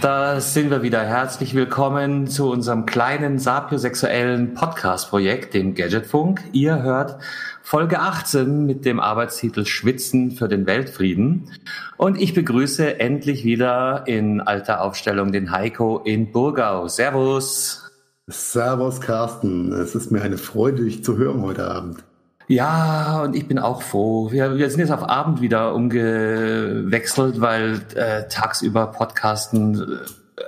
[0.00, 1.00] da sind wir wieder.
[1.00, 6.42] Herzlich willkommen zu unserem kleinen sapiosexuellen Podcast-Projekt, dem Gadgetfunk.
[6.52, 7.18] Ihr hört
[7.62, 11.50] Folge 18 mit dem Arbeitstitel Schwitzen für den Weltfrieden.
[11.96, 16.86] Und ich begrüße endlich wieder in alter Aufstellung den Heiko in Burgau.
[16.88, 17.90] Servus.
[18.28, 19.72] Servus, Carsten.
[19.72, 22.04] Es ist mir eine Freude, dich zu hören heute Abend.
[22.48, 24.32] Ja, und ich bin auch froh.
[24.32, 30.42] Wir, wir sind jetzt auf Abend wieder umgewechselt, weil äh, tagsüber Podcasten äh,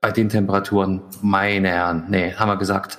[0.00, 2.98] bei den Temperaturen, meine Herren, nee, haben wir gesagt,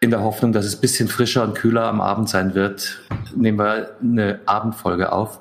[0.00, 2.98] in der Hoffnung, dass es bisschen frischer und kühler am Abend sein wird,
[3.36, 5.40] nehmen wir eine Abendfolge auf.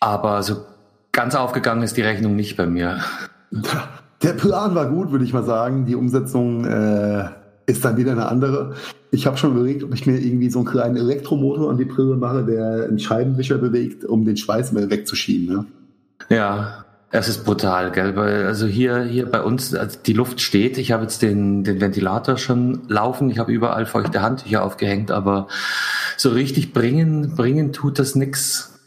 [0.00, 0.64] Aber so
[1.12, 2.98] ganz aufgegangen ist die Rechnung nicht bei mir.
[4.22, 5.86] Der Plan war gut, würde ich mal sagen.
[5.86, 7.28] Die Umsetzung äh,
[7.66, 8.74] ist dann wieder eine andere.
[9.14, 12.16] Ich habe schon überlegt, ob ich mir irgendwie so einen kleinen Elektromotor an die Brille
[12.16, 15.54] mache, der einen Scheibenwischer bewegt, um den Schweiß mal wegzuschieben.
[15.54, 15.66] Ne?
[16.30, 18.18] Ja, es ist brutal, gell?
[18.18, 20.78] Also hier, hier bei uns, also die Luft steht.
[20.78, 23.28] Ich habe jetzt den, den Ventilator schon laufen.
[23.28, 25.46] Ich habe überall feuchte Handtücher aufgehängt, aber
[26.16, 28.80] so richtig bringen, bringen tut das nix.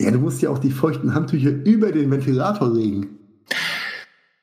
[0.00, 3.18] Ja, du musst ja auch die feuchten Handtücher über den Ventilator legen.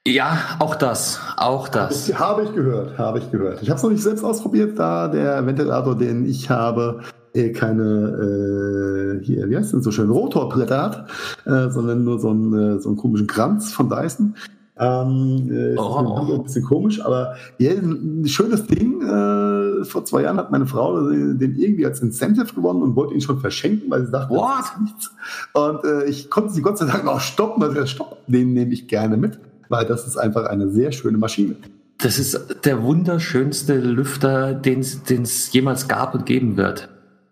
[0.08, 2.14] Ja, auch das, auch das.
[2.14, 3.64] Habe ich, habe ich gehört, habe ich gehört.
[3.64, 7.02] Ich habe es noch nicht selbst ausprobiert, da der Ventilator, den ich habe,
[7.34, 11.10] äh, keine, äh, hier, wie heißt denn so schön, Rotorblätter hat,
[11.46, 14.36] äh, sondern nur so einen, äh, so einen komischen Kranz von Dyson.
[14.78, 16.22] Ähm, äh, oh.
[16.22, 19.02] ist ein bisschen komisch, aber ja, ein schönes Ding.
[19.02, 23.22] Äh, vor zwei Jahren hat meine Frau den irgendwie als Incentive gewonnen und wollte ihn
[23.22, 24.66] schon verschenken, weil sie dachte, What?
[24.84, 25.12] nichts.
[25.54, 27.64] Und äh, ich konnte sie Gott sei Dank auch stoppen.
[27.64, 31.56] Also, stopp, den nehme ich gerne mit weil das ist einfach eine sehr schöne Maschine.
[31.98, 36.90] Das ist der wunderschönste Lüfter, den es jemals gab und geben wird.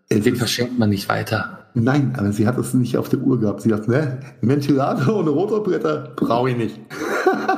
[0.10, 1.60] Es den verschenkt man nicht weiter.
[1.74, 3.62] Nein, aber sie hat es nicht auf der Uhr gehabt.
[3.62, 6.80] Sie dachte, ne, Ventilator und Rotorblätter brauche ich nicht.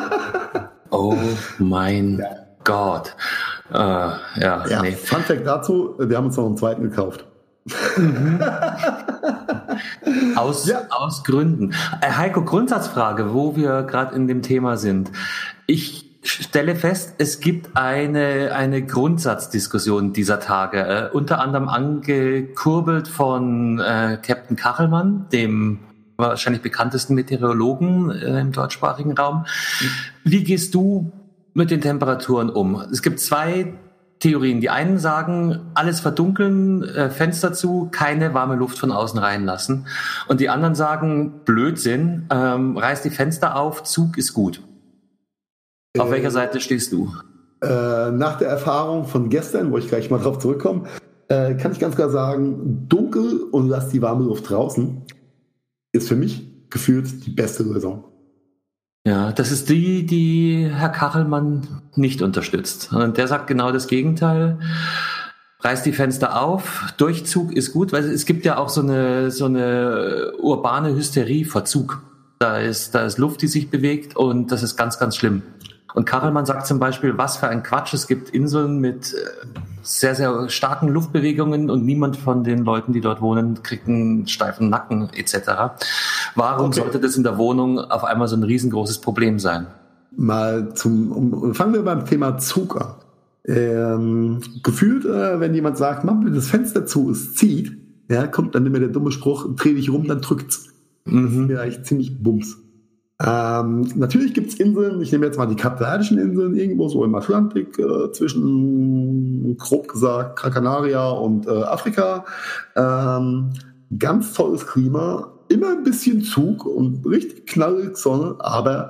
[0.89, 1.17] oh
[1.59, 2.27] mein ja.
[2.63, 3.15] Gott.
[3.71, 4.93] Äh, ja, ja nee.
[4.93, 7.25] Fun Fact dazu, wir haben uns noch einen zweiten gekauft.
[7.97, 8.39] Mhm.
[10.39, 10.81] aus, ja.
[10.89, 11.73] aus Gründen.
[12.01, 15.11] Äh, Heiko, Grundsatzfrage, wo wir gerade in dem Thema sind.
[15.67, 23.79] Ich stelle fest, es gibt eine, eine Grundsatzdiskussion dieser Tage, äh, unter anderem angekurbelt von
[23.79, 25.79] äh, Captain Kachelmann, dem
[26.17, 29.45] wahrscheinlich bekanntesten Meteorologen äh, im deutschsprachigen Raum.
[30.23, 31.11] Wie gehst du
[31.53, 32.81] mit den Temperaturen um?
[32.91, 33.73] Es gibt zwei
[34.19, 34.61] Theorien.
[34.61, 39.87] Die einen sagen, alles verdunkeln, äh, Fenster zu, keine warme Luft von außen reinlassen.
[40.27, 44.61] Und die anderen sagen, Blödsinn, ähm, reiß die Fenster auf, Zug ist gut.
[45.97, 47.13] Auf äh, welcher Seite stehst du?
[47.61, 50.87] Äh, nach der Erfahrung von gestern, wo ich gleich mal drauf zurückkomme,
[51.27, 55.03] äh, kann ich ganz klar sagen, dunkel und lass die warme Luft draußen
[55.95, 58.03] ist für mich gefühlt die beste Lösung.
[59.05, 62.91] Ja, das ist die, die Herr Kachelmann nicht unterstützt.
[62.91, 64.57] Und der sagt genau das Gegenteil.
[65.59, 69.45] Reißt die Fenster auf, Durchzug ist gut, weil es gibt ja auch so eine, so
[69.45, 72.01] eine urbane Hysterie vor Zug.
[72.39, 75.43] Da ist, da ist Luft, die sich bewegt und das ist ganz, ganz schlimm.
[75.95, 79.17] Und Karelmann sagt zum Beispiel, was für ein Quatsch, es gibt Inseln mit äh,
[79.81, 84.69] sehr, sehr starken Luftbewegungen und niemand von den Leuten, die dort wohnen, kriegt einen steifen
[84.69, 85.37] Nacken etc.
[86.35, 86.81] Warum okay.
[86.81, 89.67] sollte das in der Wohnung auf einmal so ein riesengroßes Problem sein?
[90.11, 92.95] Mal zum, um, fangen wir beim Thema Zug an.
[93.45, 97.77] Ähm, gefühlt, äh, wenn jemand sagt, mach mir das Fenster zu, es zieht,
[98.09, 100.67] ja, kommt dann immer der dumme Spruch, dreh dich rum, dann drückt's.
[101.05, 101.23] Mhm.
[101.23, 102.57] Das ist mir eigentlich ziemlich bums.
[103.23, 107.15] Ähm, natürlich gibt es Inseln, ich nehme jetzt mal die Kapverdischen Inseln, irgendwo so im
[107.15, 112.25] Atlantik, äh, zwischen, grob gesagt, Gran Canaria und äh, Afrika.
[112.75, 113.53] Ähm,
[113.97, 118.89] ganz tolles Klima, immer ein bisschen Zug und richtig knallig Sonne, aber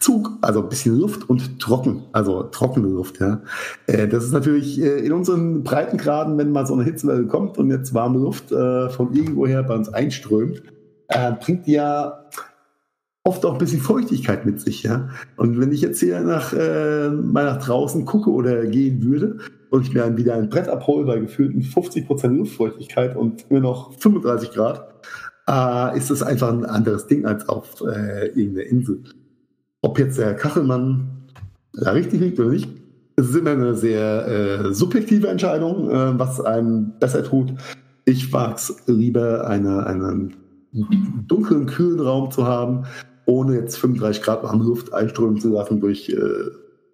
[0.00, 3.20] Zug, also ein bisschen Luft und trocken, also trockene Luft.
[3.20, 3.42] Ja.
[3.86, 7.70] Äh, das ist natürlich äh, in unseren Breitengraden, wenn mal so eine Hitzewelle kommt und
[7.70, 10.62] jetzt warme Luft äh, von irgendwoher bei uns einströmt,
[11.08, 12.24] äh, bringt ja
[13.24, 15.08] oft auch ein bisschen Feuchtigkeit mit sich, ja.
[15.36, 19.38] Und wenn ich jetzt hier nach, äh, mal nach draußen gucke oder gehen würde
[19.70, 23.92] und ich mir dann wieder ein Brett abhole bei gefühlten 50% Luftfeuchtigkeit und immer noch
[23.98, 24.92] 35 Grad,
[25.48, 29.04] äh, ist das einfach ein anderes Ding als auf äh, irgendeiner Insel.
[29.82, 31.28] Ob jetzt der Kachelmann
[31.74, 32.68] da richtig liegt oder nicht,
[33.16, 37.54] ist immer eine sehr äh, subjektive Entscheidung, äh, was einem besser tut.
[38.04, 40.34] Ich mag es lieber, eine, einen
[41.28, 42.84] dunklen, kühlen Raum zu haben,
[43.32, 46.16] ohne jetzt 35 Grad warme Luft einströmen zu lassen durch äh,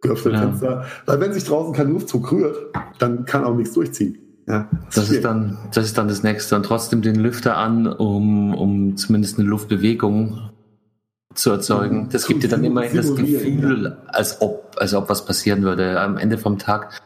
[0.01, 0.43] geöffnete ja.
[0.43, 0.85] Fenster.
[1.07, 2.57] Weil wenn sich draußen kein Luftzug rührt,
[2.99, 4.19] dann kann auch nichts durchziehen.
[4.47, 6.57] Ja, das, das ist dann, das ist dann das nächste.
[6.57, 10.51] Und trotzdem den Lüfter an, um, um zumindest eine Luftbewegung
[11.35, 12.09] zu erzeugen.
[12.11, 16.01] Das gibt dir dann immerhin das Gefühl, als ob, als ob was passieren würde.
[16.01, 17.01] Am Ende vom Tag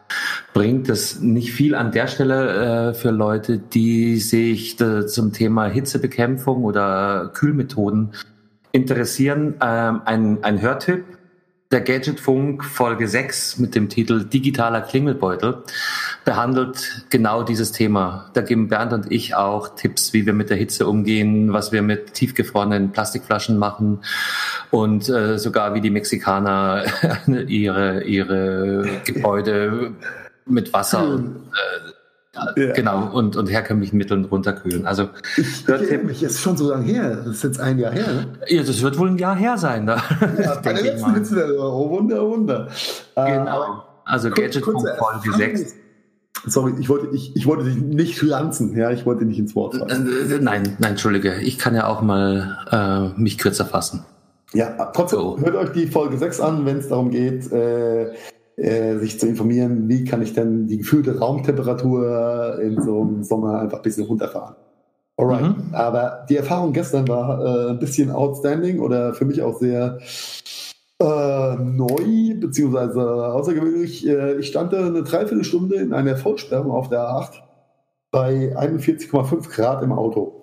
[0.55, 5.67] bringt es nicht viel an der Stelle äh, für Leute, die sich äh, zum Thema
[5.67, 8.13] Hitzebekämpfung oder Kühlmethoden
[8.73, 9.55] interessieren.
[9.61, 11.05] Ähm, ein, ein Hörtipp,
[11.73, 15.63] der Gadgetfunk Folge 6 mit dem Titel Digitaler Klingelbeutel
[16.25, 18.31] behandelt genau dieses Thema.
[18.35, 21.81] Da geben Bernd und ich auch Tipps, wie wir mit der Hitze umgehen, was wir
[21.81, 24.01] mit tiefgefrorenen Plastikflaschen machen
[24.71, 26.85] und äh, sogar wie die Mexikaner
[27.47, 29.93] ihre, ihre Gebäude
[30.45, 31.93] mit Wasser und äh,
[32.35, 32.73] ja.
[32.73, 34.87] Genau, und, und herkömmlichen Mitteln runterkühlen.
[34.87, 37.17] Also, ich, ich mich, ist schon so lange her.
[37.17, 38.27] Das ist jetzt ein Jahr her, ne?
[38.49, 39.87] Ja, das wird wohl ein Jahr her sein.
[39.87, 40.03] Da.
[40.43, 42.69] Ja, bei der letzten Hitze, oh Wunder, Wunder.
[43.15, 43.85] Genau.
[44.05, 45.75] Also Gadget Folge 6.
[46.47, 49.77] Sorry, ich wollte, ich, ich wollte dich nicht pflanzen, ja, ich wollte nicht ins Wort
[49.77, 50.09] fassen.
[50.09, 52.59] Äh, äh, nein, nein, Entschuldige, ich kann ja auch mal
[53.17, 54.05] äh, mich kürzer fassen.
[54.53, 55.39] Ja, trotzdem, so.
[55.39, 58.13] hört euch die Folge 6 an, wenn es darum geht, äh,
[58.57, 63.61] äh, sich zu informieren, wie kann ich denn die gefühlte Raumtemperatur in so einem Sommer
[63.61, 64.57] einfach ein bisschen runterfahren.
[65.17, 65.43] Alright.
[65.43, 65.75] Mhm.
[65.75, 69.99] Aber die Erfahrung gestern war äh, ein bisschen outstanding oder für mich auch sehr
[71.01, 74.07] äh, neu, beziehungsweise außergewöhnlich.
[74.07, 77.33] Äh, ich stand da eine Dreiviertelstunde in einer Vollsperrung auf der A8
[78.11, 80.43] bei 41,5 Grad im Auto.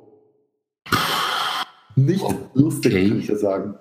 [1.96, 2.36] Nicht okay.
[2.54, 3.76] lustig, kann ich dir sagen.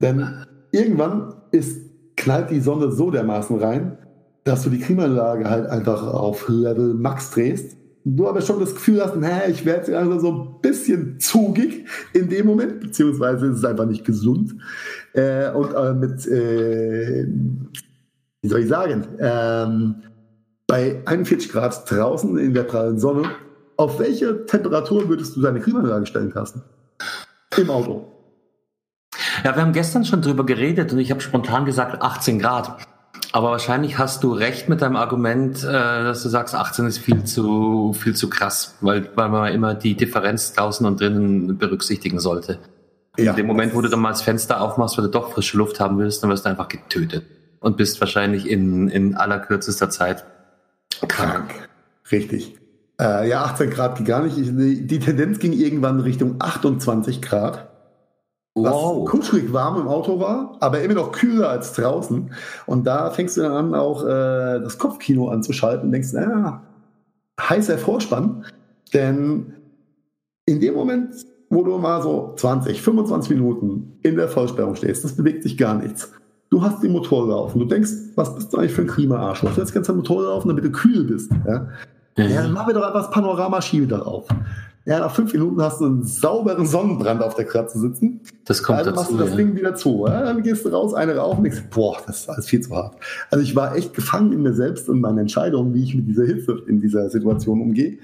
[0.00, 1.83] Denn irgendwann ist
[2.24, 3.98] knallt die Sonne so dermaßen rein,
[4.44, 7.76] dass du die Klimaanlage halt einfach auf Level Max drehst.
[8.06, 11.86] Du aber schon das Gefühl hast, naja, ich werde jetzt also so ein bisschen zugig
[12.12, 14.54] in dem Moment, beziehungsweise es ist einfach nicht gesund.
[15.12, 17.26] Äh, und äh, mit, äh,
[18.42, 19.96] wie soll ich sagen, ähm,
[20.66, 23.24] bei 41 Grad draußen in der prallen Sonne,
[23.76, 26.62] auf welche Temperatur würdest du deine Klimaanlage stellen, Carsten?
[27.56, 28.13] Im Auto.
[29.44, 32.78] Ja, wir haben gestern schon drüber geredet und ich habe spontan gesagt 18 Grad.
[33.30, 37.24] Aber wahrscheinlich hast du recht mit deinem Argument, äh, dass du sagst, 18 ist viel
[37.24, 42.58] zu, viel zu krass, weil, weil man immer die Differenz draußen und drinnen berücksichtigen sollte.
[43.18, 45.58] Ja, in dem Moment, wo du dann mal das Fenster aufmachst, weil du doch frische
[45.58, 47.24] Luft haben willst, dann wirst du einfach getötet
[47.60, 50.24] und bist wahrscheinlich in, in allerkürzester Zeit
[51.06, 51.08] krank.
[51.08, 51.68] krank.
[52.10, 52.56] Richtig.
[52.98, 54.36] Äh, ja, 18 Grad ging gar nicht.
[54.38, 57.73] Die Tendenz ging irgendwann Richtung 28 Grad.
[58.54, 59.02] Wow.
[59.02, 62.30] Was kuschelig warm im Auto war, aber immer noch kühler als draußen.
[62.66, 66.62] Und da fängst du dann an, auch äh, das Kopfkino anzuschalten und denkst, naja,
[67.40, 68.44] heißer Vorspann.
[68.92, 69.54] Denn
[70.46, 71.14] in dem Moment,
[71.50, 75.74] wo du mal so 20, 25 Minuten in der Vollsperrung stehst, das bewegt sich gar
[75.74, 76.12] nichts.
[76.50, 77.58] Du hast den Motor laufen.
[77.58, 79.40] Du denkst, was bist du eigentlich für ein Klimaarsch?
[79.40, 81.32] Du hast jetzt ganz Motor laufen, damit du kühl bist.
[81.44, 81.66] Ja,
[82.16, 84.28] ja dann machen wir doch etwas Panorama-Schiebe darauf.
[84.86, 88.20] Ja, nach fünf Minuten hast du einen sauberen Sonnenbrand auf der Kratze sitzen.
[88.44, 89.00] Das kommt also dazu.
[89.00, 89.36] machst du das ja.
[89.36, 90.04] Ding wieder zu.
[90.06, 90.24] Ja?
[90.24, 92.96] Dann gehst du raus, eine rauchen, denkst, boah, das ist alles viel zu hart.
[93.30, 96.26] Also ich war echt gefangen in mir selbst und meinen Entscheidungen, wie ich mit dieser
[96.26, 97.98] Hitze in dieser Situation umgehe.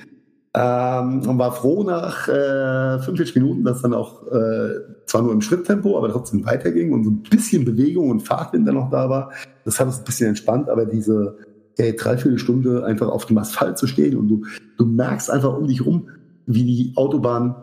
[0.52, 4.70] Ähm, und war froh nach äh, 45 Minuten, dass dann auch äh,
[5.04, 8.74] zwar nur im Schritttempo, aber trotzdem weiterging und so ein bisschen Bewegung und Fahrtwind dann
[8.74, 9.30] noch da war.
[9.66, 11.36] Das hat es ein bisschen entspannt, aber diese
[11.76, 14.42] ey, dreiviertel Stunde einfach auf dem Asphalt zu stehen und du,
[14.76, 16.08] du merkst einfach um dich rum,
[16.46, 17.54] wie die Autobahn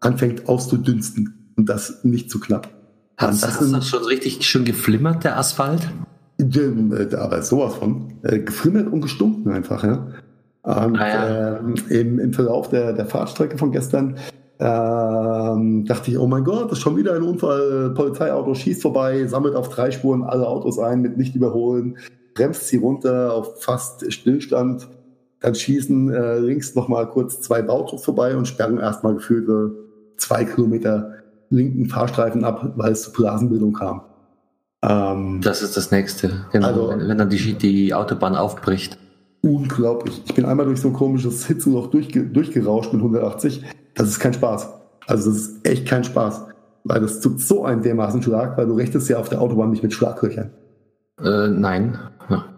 [0.00, 2.68] anfängt auszudünsten und das nicht zu knapp.
[3.16, 5.88] Hast, das hast du schon richtig schön geflimmert, der Asphalt?
[6.38, 8.14] Äh, aber sowas von.
[8.22, 10.06] Äh, geflimmert und gestunken einfach, ja.
[10.62, 11.56] Und ah, ja.
[11.56, 14.16] äh, im, im, Verlauf der, der Fahrstrecke von gestern
[14.60, 17.92] ähm, dachte ich, oh mein Gott, das ist schon wieder ein Unfall.
[17.94, 21.98] Polizeiauto schießt vorbei, sammelt auf drei Spuren alle Autos ein mit nicht überholen,
[22.34, 24.88] bremst sie runter auf fast Stillstand
[25.42, 29.72] dann schießen äh, links nochmal kurz zwei Bautrupps vorbei und sperren erstmal gefühlte
[30.16, 31.14] zwei Kilometer
[31.50, 34.02] linken Fahrstreifen ab, weil es zu Blasenbildung kam.
[34.82, 36.68] Ähm, das ist das nächste, genau.
[36.68, 38.98] Also, wenn, wenn dann die, die Autobahn aufbricht.
[39.42, 40.22] Unglaublich.
[40.24, 43.64] Ich bin einmal durch so ein komisches Hitzeloch durchge durchgerauscht mit 180.
[43.94, 44.68] Das ist kein Spaß.
[45.06, 46.46] Also das ist echt kein Spaß.
[46.84, 49.82] Weil das tut so einen dermaßen Schlag, weil du rechtest ja auf der Autobahn nicht
[49.82, 50.50] mit Schlaglöchern.
[51.20, 51.98] Äh, nein.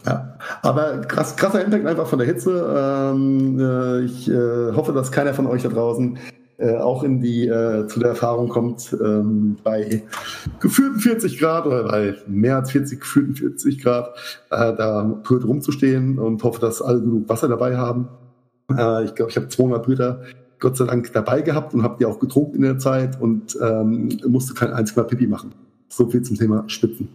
[0.07, 0.37] Ja.
[0.63, 3.13] Aber krass, krasser Impact einfach von der Hitze.
[3.13, 6.19] Ähm, äh, ich äh, hoffe, dass keiner von euch da draußen
[6.59, 10.05] äh, auch in die äh, zu der Erfahrung kommt, ähm, bei
[10.61, 14.15] gefühlten 40 Grad oder bei mehr als 40 gefühlten 40 Grad
[14.51, 18.09] äh, da blöd rumzustehen und hoffe, dass alle genug Wasser dabei haben.
[19.05, 20.23] Ich glaube, ich habe 200 Liter
[20.59, 24.09] Gott sei Dank dabei gehabt und habe die auch getrunken in der Zeit und ähm,
[24.27, 25.53] musste kein einziges Mal Pipi machen.
[25.91, 27.11] So viel zum Thema Spitzen.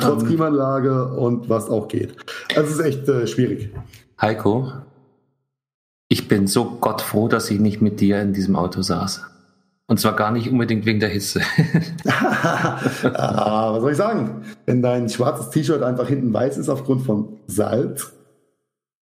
[0.00, 2.16] Trotz Klimaanlage und was auch geht.
[2.54, 3.70] Also es ist echt äh, schwierig.
[4.20, 4.72] Heiko,
[6.08, 9.22] ich bin so gottfroh, dass ich nicht mit dir in diesem Auto saß.
[9.86, 11.40] Und zwar gar nicht unbedingt wegen der Hitze.
[12.06, 14.42] ah, was soll ich sagen?
[14.66, 18.12] Wenn dein schwarzes T-Shirt einfach hinten weiß ist aufgrund von Salz.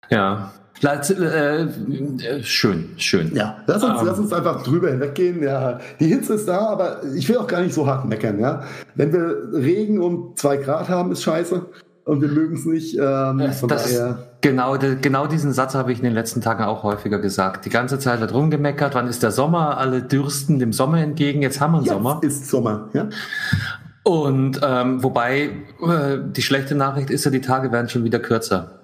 [0.10, 3.36] Ja, äh, schön, schön.
[3.36, 5.44] Ja, lass uns, um, lass uns einfach drüber hinweggehen.
[5.44, 8.40] Ja, die Hitze ist da, aber ich will auch gar nicht so hart meckern.
[8.40, 8.64] Ja,
[8.96, 11.66] wenn wir Regen und zwei Grad haben, ist scheiße
[12.06, 12.98] und wir mögen es nicht.
[12.98, 14.28] Ähm, das, daher.
[14.42, 17.66] Genau, de, genau diesen Satz habe ich in den letzten Tagen auch häufiger gesagt.
[17.66, 19.78] Die ganze Zeit hat rumgemeckert, wann ist der Sommer?
[19.78, 21.42] Alle dürsten dem Sommer entgegen.
[21.42, 22.20] Jetzt haben wir einen Jetzt Sommer.
[22.24, 23.08] ist Sommer, ja.
[24.04, 28.81] Und ähm, wobei äh, die schlechte Nachricht ist ja, die Tage werden schon wieder kürzer.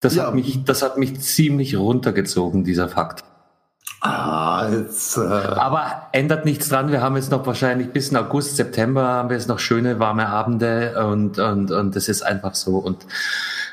[0.00, 0.26] Das, ja.
[0.26, 3.22] hat mich, das hat mich ziemlich runtergezogen, dieser Fakt.
[4.02, 6.90] Ah, jetzt, äh Aber ändert nichts dran.
[6.90, 10.26] Wir haben jetzt noch wahrscheinlich bis in August, September haben wir jetzt noch schöne warme
[10.26, 13.04] Abende und und und das ist einfach so und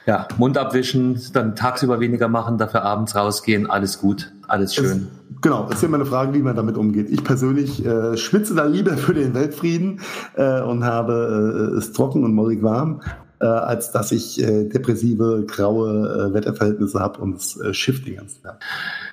[0.06, 5.08] ja Mund abwischen, dann tagsüber weniger machen, dafür abends rausgehen, alles gut, alles schön.
[5.34, 7.10] Es, genau, es ist immer eine Frage, wie man damit umgeht.
[7.10, 10.02] Ich persönlich äh, schwitze da lieber für den Weltfrieden
[10.36, 13.00] äh, und habe äh, es trocken und mollig warm
[13.40, 18.18] äh, als dass ich äh, depressive, graue äh, Wetterverhältnisse habe und es äh, schifft den
[18.18, 18.60] ganzen Tag.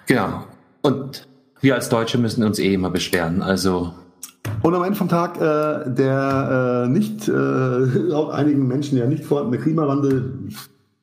[0.06, 0.44] Genau.
[0.82, 1.26] Und
[1.60, 3.42] wir als Deutsche müssen uns eh immer beschweren.
[3.42, 3.92] Also
[4.62, 9.24] und am Ende vom Tag äh, der äh, nicht, äh, laut einigen Menschen ja nicht
[9.24, 10.32] vorhandene Klimawandel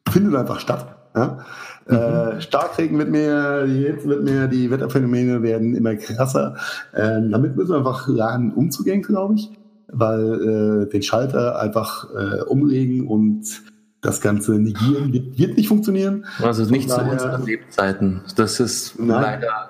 [0.10, 0.96] findet einfach statt.
[1.16, 1.40] Ja?
[1.88, 1.96] Mhm.
[1.96, 6.56] Äh, Starkregen wird mehr, die Hitze wird mehr, die Wetterphänomene werden immer krasser.
[6.94, 9.50] Äh, damit müssen wir einfach lernen, umzugehen, glaube ich
[9.92, 13.46] weil äh, den Schalter einfach äh, umlegen und
[14.02, 16.26] das Ganze negieren wird, wird nicht funktionieren.
[16.42, 18.22] Also nicht zu unseren Lebzeiten.
[18.36, 19.70] Das ist leider,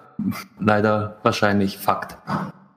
[0.59, 2.17] leider wahrscheinlich Fakt.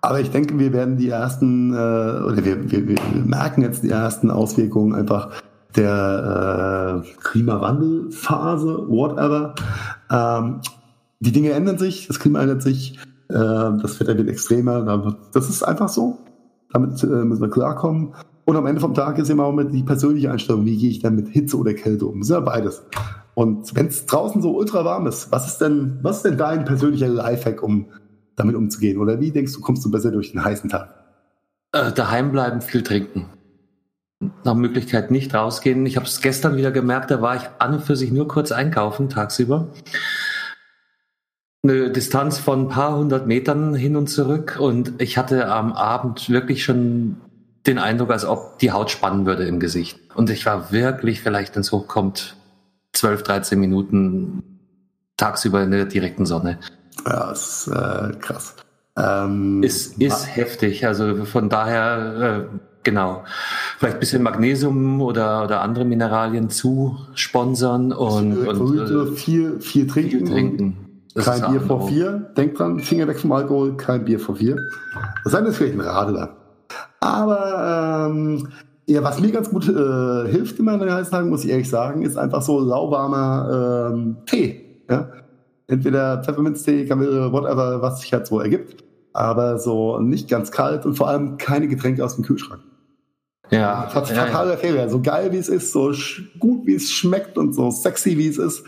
[0.01, 3.91] Aber ich denke, wir werden die ersten, äh, oder wir, wir, wir merken jetzt die
[3.91, 5.31] ersten Auswirkungen einfach
[5.77, 9.55] der äh, Klimawandelphase, whatever.
[10.11, 10.61] Ähm,
[11.21, 12.99] die Dinge ändern sich, das Klima ändert sich,
[13.29, 15.17] äh, das Wetter wird extremer.
[15.33, 16.19] Das ist einfach so.
[16.75, 18.15] Damit äh, müssen wir klarkommen.
[18.45, 20.99] Und am Ende vom Tag ist immer auch mit die persönliche Einstellung, wie gehe ich
[20.99, 22.19] dann mit Hitze oder Kälte um?
[22.19, 22.83] Das ist ja beides.
[23.35, 26.65] Und wenn es draußen so ultra warm ist, was ist denn, was ist denn dein
[26.65, 27.87] persönlicher Lifehack, um
[28.37, 28.99] damit umzugehen?
[28.99, 30.93] Oder wie denkst du, kommst du besser durch den heißen Tag?
[31.73, 33.27] Äh, daheim bleiben, viel trinken.
[34.43, 35.87] Nach Möglichkeit nicht rausgehen.
[35.87, 38.53] Ich habe es gestern wieder gemerkt, da war ich an und für sich nur kurz
[38.53, 39.69] einkaufen, tagsüber
[41.65, 46.31] eine Distanz von ein paar hundert Metern hin und zurück und ich hatte am Abend
[46.31, 47.17] wirklich schon
[47.67, 49.99] den Eindruck, als ob die Haut spannen würde im Gesicht.
[50.15, 52.37] Und ich war wirklich, vielleicht wenn es hochkommt,
[52.93, 54.43] 12, 13 Minuten
[55.17, 56.59] tagsüber in der direkten Sonne.
[57.07, 58.55] Ja, ist äh, krass.
[58.97, 60.87] Ähm, ist ist heftig.
[60.87, 63.25] Also von daher, äh, genau,
[63.79, 69.87] vielleicht ein bisschen Magnesium oder, oder andere Mineralien zu sponsern und, und äh, viel, viel
[69.87, 70.19] trinken.
[70.19, 70.84] Viel trinken.
[71.15, 72.33] Das kein Bier vor vier.
[72.37, 74.57] Denkt dran, Finger weg vom Alkohol, kein Bier vor vier.
[75.23, 76.37] Das sei ist vielleicht ein Radler.
[77.01, 78.49] Aber ähm,
[78.87, 81.71] ja, was mir ganz gut äh, hilft immer in den heißen Tagen, muss ich ehrlich
[81.71, 84.83] sagen, ist einfach so lauwarmer ähm, Tee.
[84.91, 85.09] Ja?
[85.67, 88.85] Entweder Pfefferminztee, Kamille, whatever, was sich halt so ergibt.
[89.13, 92.63] Aber so nicht ganz kalt und vor allem keine Getränke aus dem Kühlschrank.
[93.51, 93.89] Ja.
[93.89, 94.89] Fataler ja, Fehler.
[94.89, 95.93] So geil wie es ist, so
[96.41, 98.65] gut wie es schmeckt und so sexy wie es ist.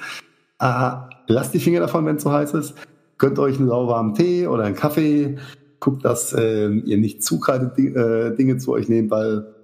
[0.61, 0.93] Äh,
[1.27, 2.75] lasst die Finger davon, wenn es so heiß ist.
[3.19, 5.39] Gönnt euch einen lauwarmen Tee oder einen Kaffee.
[5.81, 9.55] Guckt, dass äh, ihr nicht zu kalte äh, Dinge zu euch nehmt, weil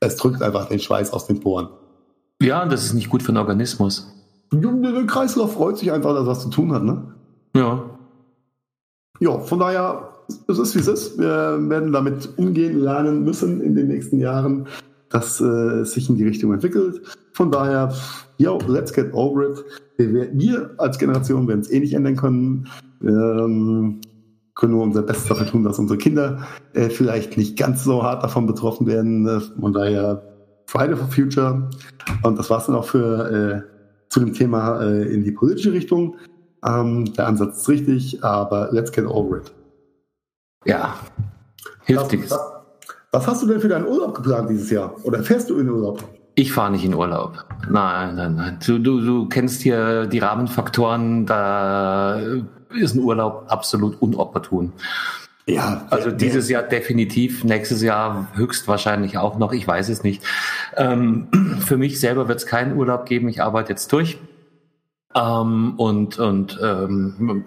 [0.00, 1.68] es drückt einfach den Schweiß aus den Poren.
[2.40, 4.12] Ja, das ist nicht gut für den Organismus.
[4.52, 7.14] Der Kreislauf freut sich einfach, dass er was zu tun hat, ne?
[7.54, 7.84] Ja.
[9.20, 10.10] Ja, von daher,
[10.46, 11.18] es ist wie es ist.
[11.18, 14.66] Wir werden damit umgehen lernen müssen in den nächsten Jahren,
[15.10, 17.02] dass äh, es sich in die Richtung entwickelt.
[17.38, 17.94] Von daher,
[18.38, 19.64] yo, let's get over it.
[19.96, 22.66] Wir, wir als Generation werden es eh nicht ändern können.
[23.00, 24.00] Ähm,
[24.56, 28.24] können nur unser Bestes dafür tun, dass unsere Kinder äh, vielleicht nicht ganz so hart
[28.24, 29.40] davon betroffen werden.
[29.40, 30.20] Von daher
[30.66, 31.70] Friday for Future.
[32.24, 36.16] Und das war's dann auch für äh, zu dem Thema äh, in die politische Richtung.
[36.66, 39.52] Ähm, der Ansatz ist richtig, aber let's get over it.
[40.64, 40.96] Ja,
[41.84, 42.40] hilft was,
[43.12, 44.92] was hast du denn für deinen Urlaub geplant dieses Jahr?
[45.04, 46.02] Oder fährst du in Urlaub?
[46.38, 47.44] Ich fahre nicht in Urlaub.
[47.68, 48.58] Nein, nein, nein.
[48.64, 52.20] Du, du, du kennst hier die Rahmenfaktoren, da
[52.70, 54.72] ist ein Urlaub absolut unopportun.
[55.46, 60.22] Ja, also dieses Jahr definitiv, nächstes Jahr höchstwahrscheinlich auch noch, ich weiß es nicht.
[60.76, 61.26] Ähm,
[61.58, 64.18] für mich selber wird es keinen Urlaub geben, ich arbeite jetzt durch.
[65.16, 67.46] Ähm, und und ähm,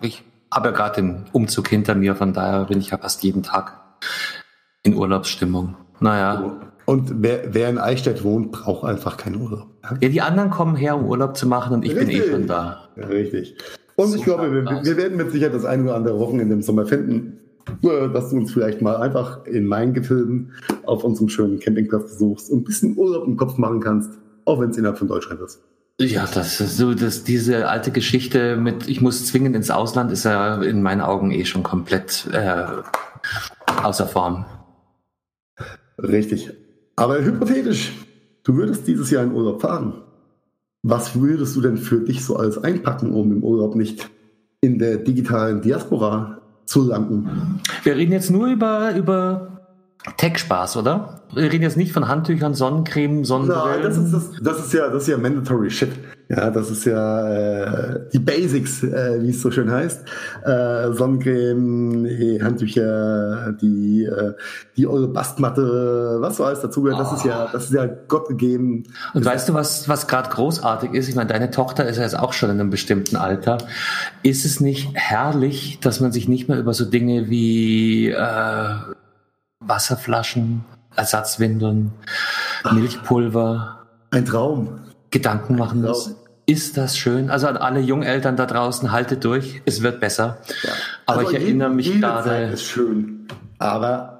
[0.00, 3.42] ich habe ja gerade den Umzug hinter mir, von daher bin ich ja fast jeden
[3.42, 3.80] Tag
[4.84, 5.74] in Urlaubsstimmung.
[5.98, 6.71] Naja.
[6.84, 9.68] Und wer, wer in Eichstätt wohnt, braucht einfach keinen Urlaub.
[10.00, 12.20] Ja, die anderen kommen her, um Urlaub zu machen und ich Richtig.
[12.20, 12.88] bin eh schon da.
[12.96, 13.56] Richtig.
[13.96, 16.62] Und so ich glaube, wir, wir, werden mit Sicherheit das ein oder andere Wochenende im
[16.62, 17.38] Sommer finden,
[17.82, 20.52] dass du uns vielleicht mal einfach in meinen Gefilden
[20.84, 24.10] auf unserem schönen Campingplatz besuchst und ein bisschen Urlaub im Kopf machen kannst,
[24.44, 25.60] auch wenn es innerhalb von Deutschland ist.
[26.00, 30.24] Ja, das ist so, dass diese alte Geschichte mit, ich muss zwingend ins Ausland, ist
[30.24, 32.64] ja in meinen Augen eh schon komplett äh,
[33.82, 34.46] außer Form.
[35.98, 36.50] Richtig.
[36.96, 37.92] Aber hypothetisch,
[38.44, 39.94] du würdest dieses Jahr in Urlaub fahren.
[40.82, 44.10] Was würdest du denn für dich so alles einpacken, um im Urlaub nicht
[44.60, 47.60] in der digitalen Diaspora zu landen?
[47.84, 49.52] Wir reden jetzt nur über, über
[50.16, 51.22] Tech-Spaß, oder?
[51.32, 53.80] Wir reden jetzt nicht von Handtüchern, Sonnencreme, Sonnenbrillen.
[53.80, 55.90] Nein, das ist, das, das ist ja, das ist ja mandatory shit.
[56.34, 60.00] Ja, das ist ja äh, die Basics, äh, wie es so schön heißt.
[60.46, 64.32] Äh, Sonnencreme, Handtücher, die, äh,
[64.74, 67.00] die eure Bastmatte, was so alles dazugehört.
[67.00, 67.04] Oh.
[67.04, 68.84] Das ist ja, das ist ja Gott gegeben.
[69.12, 71.10] Und weißt du, was, was gerade großartig ist?
[71.10, 73.58] Ich meine, deine Tochter ist ja jetzt auch schon in einem bestimmten Alter.
[74.22, 78.74] Ist es nicht herrlich, dass man sich nicht mehr über so Dinge wie äh,
[79.60, 80.64] Wasserflaschen,
[80.96, 81.92] Ersatzwindeln,
[82.72, 83.80] Milchpulver.
[84.10, 84.78] Ein Traum.
[85.10, 86.16] Gedanken machen muss.
[86.46, 87.30] Ist das schön?
[87.30, 90.38] Also an alle Jungeltern da draußen, haltet durch, es wird besser.
[90.62, 90.70] Ja.
[91.06, 92.28] Aber also ich erinnere mich gerade.
[92.28, 94.12] Zeit ist schön, aber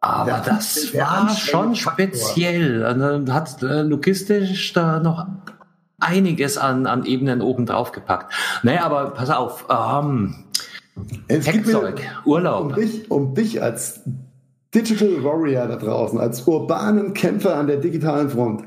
[0.00, 2.84] aber ja, das war schon speziell.
[2.84, 5.26] Also, hat äh, logistisch da noch
[5.98, 8.32] einiges an, an Ebenen oben drauf gepackt.
[8.62, 10.34] Nee, aber pass auf, ähm,
[11.28, 12.66] es Heckzeug, Urlaub.
[12.66, 14.02] Um dich, um dich als
[14.74, 18.64] Digital Warrior da draußen, als urbanen Kämpfer an der digitalen Front.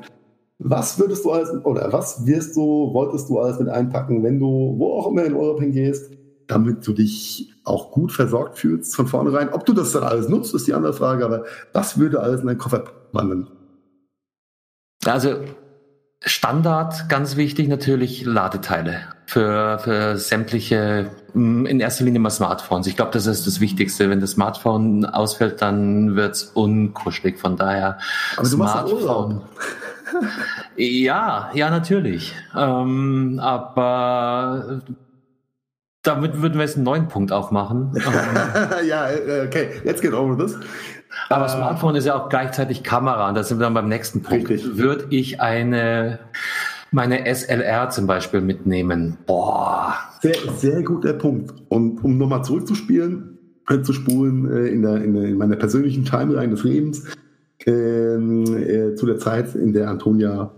[0.59, 4.75] Was würdest du alles, oder was wirst du, wolltest du alles mit einpacken, wenn du
[4.77, 6.11] wo auch immer in Urlaub hingehst,
[6.47, 9.49] damit du dich auch gut versorgt fühlst von vornherein?
[9.49, 12.47] Ob du das dann alles nutzt, ist die andere Frage, aber was würde alles in
[12.47, 13.49] deinen Koffer wandern?
[15.05, 15.35] Also
[16.21, 22.87] Standard, ganz wichtig natürlich Ladeteile für, für sämtliche, mm, in erster Linie mal Smartphones.
[22.87, 24.09] Ich glaube, das ist das Wichtigste.
[24.09, 27.37] Wenn das Smartphone ausfällt, dann wird's unkuschelig.
[27.37, 27.99] Von daher
[28.35, 29.41] Aber du Smartphone.
[30.75, 32.33] Ja, ja, natürlich.
[32.55, 34.81] Ähm, aber
[36.03, 37.91] damit würden wir jetzt einen neuen Punkt aufmachen.
[38.87, 40.57] ja, äh, okay, let's get over this.
[41.29, 44.23] Aber äh, Smartphone ist ja auch gleichzeitig Kamera und da sind wir dann beim nächsten
[44.23, 44.49] Punkt.
[44.49, 44.77] Richtig.
[44.77, 46.19] Würde ich eine
[46.91, 49.17] meine SLR zum Beispiel mitnehmen?
[49.25, 49.95] Boah.
[50.21, 51.53] Sehr, sehr guter Punkt.
[51.69, 53.37] Und um nochmal zurückzuspielen,
[53.69, 57.17] äh, zu spulen in, der, in, der, in meiner persönlichen Timeline des Lebens, ähm,
[57.71, 60.51] äh, zu der Zeit, in der Antonia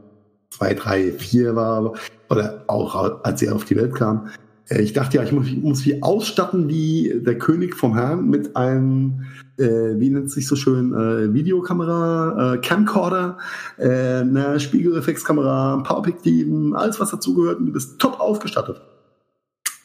[0.50, 1.94] zwei, drei, vier war,
[2.30, 4.30] oder auch als sie auf die Welt kam,
[4.70, 8.30] äh, ich dachte ja, ich muss, ich muss wie ausstatten wie der König vom Herrn
[8.30, 9.26] mit einem,
[9.58, 13.38] äh, wie nennt sich so schön, äh, Videokamera, äh, Camcorder,
[13.78, 18.82] äh, einer Spiegelreflexkamera, Powerpiktiven, alles was dazugehört und du bist top ausgestattet.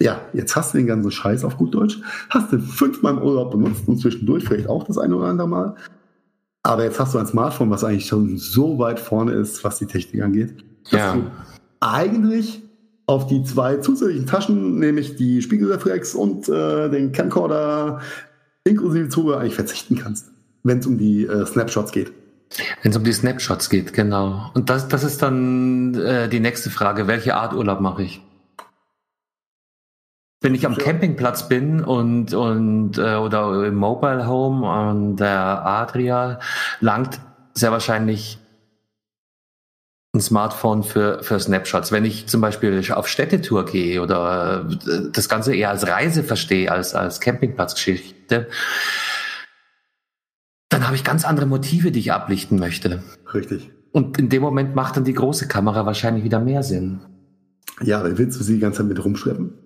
[0.01, 3.53] Ja, jetzt hast du den ganzen Scheiß auf gut Deutsch, hast du fünfmal im Urlaub
[3.53, 5.77] benutzt und zwischendurch vielleicht auch das eine oder andere Mal.
[6.67, 9.87] Aber jetzt hast du ein Smartphone, was eigentlich schon so weit vorne ist, was die
[9.87, 11.15] Technik angeht, dass ja.
[11.15, 11.31] du
[11.81, 12.63] eigentlich
[13.07, 18.01] auf die zwei zusätzlichen Taschen, nämlich die Spiegelreflex und äh, den Camcorder
[18.65, 20.31] inklusive Zubehör eigentlich verzichten kannst,
[20.63, 22.13] wenn es um die äh, Snapshots geht.
[22.83, 24.51] Wenn es um die Snapshots geht, genau.
[24.55, 27.07] Und das, das ist dann äh, die nächste Frage.
[27.07, 28.23] Welche Art Urlaub mache ich?
[30.45, 36.39] Wenn ich am Campingplatz bin und, und äh, oder im Mobile Home an der Adria,
[36.81, 37.19] langt
[37.55, 38.39] sehr wahrscheinlich
[40.15, 41.93] ein Smartphone für, für Snapshots.
[41.93, 46.71] Wenn ich zum Beispiel auf Städtetour gehe oder äh, das Ganze eher als Reise verstehe,
[46.71, 48.49] als, als Campingplatzgeschichte,
[50.69, 53.03] dann habe ich ganz andere Motive, die ich ablichten möchte.
[53.33, 53.71] Richtig.
[53.93, 57.01] Und in dem Moment macht dann die große Kamera wahrscheinlich wieder mehr Sinn.
[57.81, 59.64] Ja, dann willst du sie die ganze Zeit mit rumschleppen?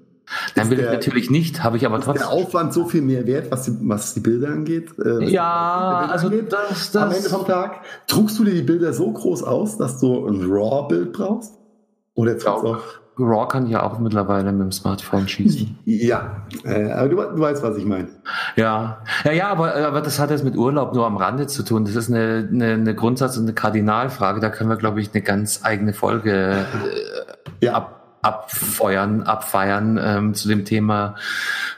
[0.55, 2.23] Dann will der, ich natürlich nicht, habe ich aber trotzdem.
[2.23, 4.91] Ist der Aufwand so viel mehr wert, was die, was die Bilder angeht?
[4.99, 6.53] Äh, ja, Bilder also angeht?
[6.53, 7.81] Das, das am Ende vom Tag.
[8.07, 11.55] Druckst du dir die Bilder so groß aus, dass du ein RAW-Bild brauchst?
[12.15, 12.81] Oder jetzt auch
[13.19, 15.79] RAW kann ja auch mittlerweile mit dem Smartphone schießen.
[15.85, 18.09] Ja, äh, aber du, du, weißt, was ich meine.
[18.57, 21.85] Ja, ja, ja, aber, aber das hat jetzt mit Urlaub nur am Rande zu tun.
[21.85, 24.41] Das ist eine, eine, eine Grundsatz- und eine Kardinalfrage.
[24.41, 26.65] Da können wir, glaube ich, eine ganz eigene Folge
[27.61, 27.75] äh, ja.
[27.75, 31.17] ab abfeuern, abfeiern ähm, zu dem Thema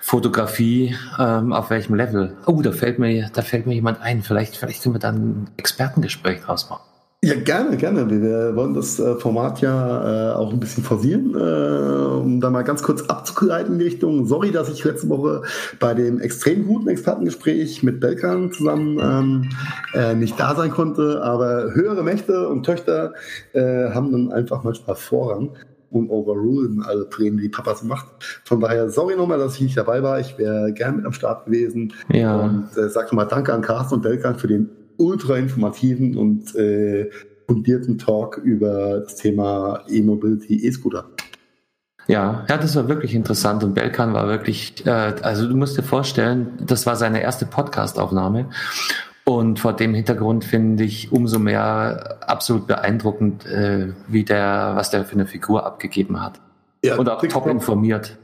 [0.00, 2.37] Fotografie, ähm, auf welchem Level.
[2.46, 4.22] Oh, da fällt mir, da fällt mir jemand ein.
[4.22, 6.83] Vielleicht, vielleicht können wir dann ein Expertengespräch draus machen.
[7.22, 8.09] Ja, gerne, gerne.
[8.09, 12.62] Wir wollen das äh, Format ja äh, auch ein bisschen forcieren, äh, um da mal
[12.62, 14.24] ganz kurz abzugleiten in die Richtung.
[14.24, 15.42] Sorry, dass ich letzte Woche
[15.79, 19.48] bei dem extrem guten Expertengespräch mit Belkan zusammen ähm,
[19.92, 23.12] äh, nicht da sein konnte, aber höhere Mächte und Töchter
[23.53, 25.50] äh, haben dann einfach manchmal Vorrang
[25.90, 28.07] und overrulen alle Pläne, die Papa so macht.
[28.44, 30.20] Von daher, sorry nochmal, dass ich nicht dabei war.
[30.20, 31.92] Ich wäre gern mit am Start gewesen.
[32.09, 32.40] Ja.
[32.40, 37.11] Und äh, sag nochmal Danke an Carsten und Belkan für den ultra informativen und äh,
[37.48, 41.07] fundierten Talk über das Thema E-Mobility, E-Scooter.
[42.07, 45.83] Ja, ja, das war wirklich interessant und Belkan war wirklich, äh, also du musst dir
[45.83, 48.50] vorstellen, das war seine erste Podcast-Aufnahme
[49.38, 55.05] und vor dem Hintergrund finde ich umso mehr absolut beeindruckend, äh, wie der, was der
[55.05, 56.40] für eine Figur abgegeben hat
[56.85, 58.19] Ja, und auch top Props- informiert.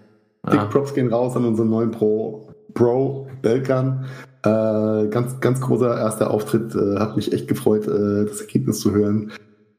[0.46, 0.64] Dick Ja.
[0.66, 4.04] Props gehen raus an unseren neuen Pro, Pro Belkan.
[4.44, 6.74] Äh, ganz, ganz großer erster Auftritt.
[6.74, 9.32] Äh, hat mich echt gefreut, äh, das Ergebnis zu hören.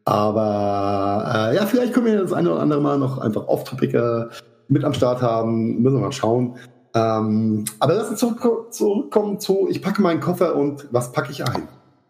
[0.05, 4.25] Aber äh, ja, vielleicht können wir das eine oder andere Mal noch einfach off-topic äh,
[4.67, 5.81] mit am Start haben.
[5.81, 6.55] Müssen wir mal schauen.
[6.97, 11.45] Ähm, aber lass uns zurück, zurückkommen zu, ich packe meinen Koffer und was packe ich
[11.47, 11.67] ein?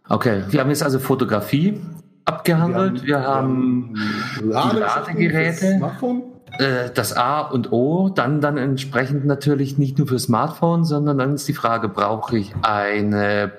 [0.10, 1.80] Okay, wir haben jetzt also Fotografie
[2.26, 3.96] abgehandelt, wir haben,
[4.42, 5.54] Ladegeräte.
[5.58, 6.24] fürs Smartphone.
[6.60, 11.34] äh, das A und O, dann dann entsprechend natürlich nicht nur für Smartphone, sondern dann
[11.34, 13.52] ist die Frage, brauche ich eine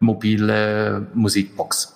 [0.00, 1.92] mobile Musikbox?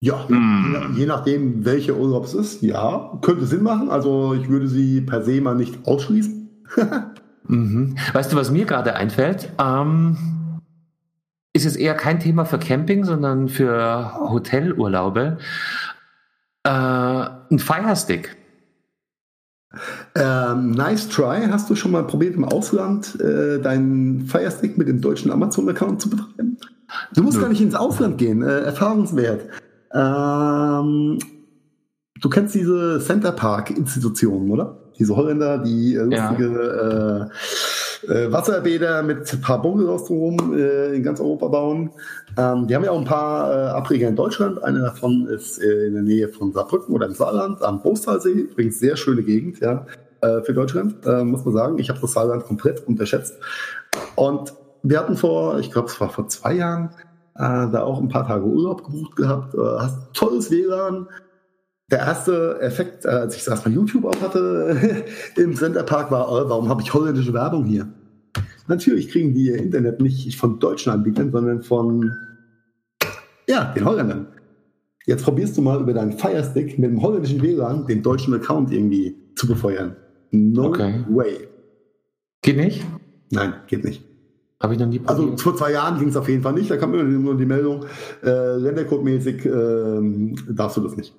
[0.00, 0.94] Ja, Hm.
[0.96, 3.88] je, nachdem, welcher Urlaub es ist, ja, könnte Sinn machen.
[3.88, 6.41] Also ich würde sie per se mal nicht ausschließen.
[7.48, 7.96] Mhm.
[8.12, 9.50] Weißt du, was mir gerade einfällt?
[9.58, 10.16] Ähm,
[11.52, 15.38] ist jetzt eher kein Thema für Camping, sondern für Hotelurlaube.
[16.64, 18.36] Äh, ein Firestick.
[20.14, 21.46] Ähm, nice try.
[21.50, 26.10] Hast du schon mal probiert im Ausland äh, deinen Firestick mit dem deutschen Amazon-Account zu
[26.10, 26.58] betreiben?
[27.14, 27.42] Du musst Nö.
[27.42, 28.42] gar nicht ins Ausland gehen.
[28.42, 29.48] Äh, erfahrungswert.
[29.94, 31.18] Ähm,
[32.20, 34.81] du kennst diese Center Park-Institutionen, oder?
[34.98, 36.30] Diese Holländer, die äh, Ja.
[36.30, 37.30] lustige
[38.06, 41.90] äh, äh, Wasserbäder mit ein paar Bungalows drumherum äh, in ganz Europa bauen.
[42.36, 44.62] Ähm, die haben ja auch ein paar äh, Ableger in Deutschland.
[44.62, 48.32] Einer davon ist äh, in der Nähe von Saarbrücken oder im Saarland am Bostalsee.
[48.32, 49.86] Übrigens sehr schöne Gegend, ja,
[50.44, 51.78] für Deutschland, muss man sagen.
[51.80, 53.34] Ich habe das Saarland komplett unterschätzt.
[54.14, 54.52] Und
[54.84, 56.90] wir hatten vor, ich glaube, es war vor zwei Jahren,
[57.34, 59.54] äh, da auch ein paar Tage Urlaub gebucht gehabt.
[59.54, 61.08] Äh, hast tolles WLAN.
[61.92, 65.04] Der erste Effekt, äh, als ich das erstmal YouTube auf hatte
[65.36, 67.86] im Centerpark war, äh, warum habe ich holländische Werbung hier?
[68.66, 72.10] Natürlich kriegen die ihr Internet nicht von deutschen Anbietern, sondern von
[73.46, 74.26] ja, den Holländern.
[75.04, 79.16] Jetzt probierst du mal über deinen Firestick mit dem holländischen WLAN den deutschen Account irgendwie
[79.34, 79.96] zu befeuern.
[80.30, 81.04] No Okay.
[81.10, 81.48] way.
[82.40, 82.84] Geht nicht?
[83.30, 84.02] Nein, geht nicht.
[84.62, 85.40] Habe ich noch nie Also probiert.
[85.40, 86.70] vor zwei Jahren ging es auf jeden Fall nicht.
[86.70, 87.84] Da kam immer nur die Meldung,
[88.22, 91.12] äh, Ländercode-mäßig ähm, darfst du das nicht.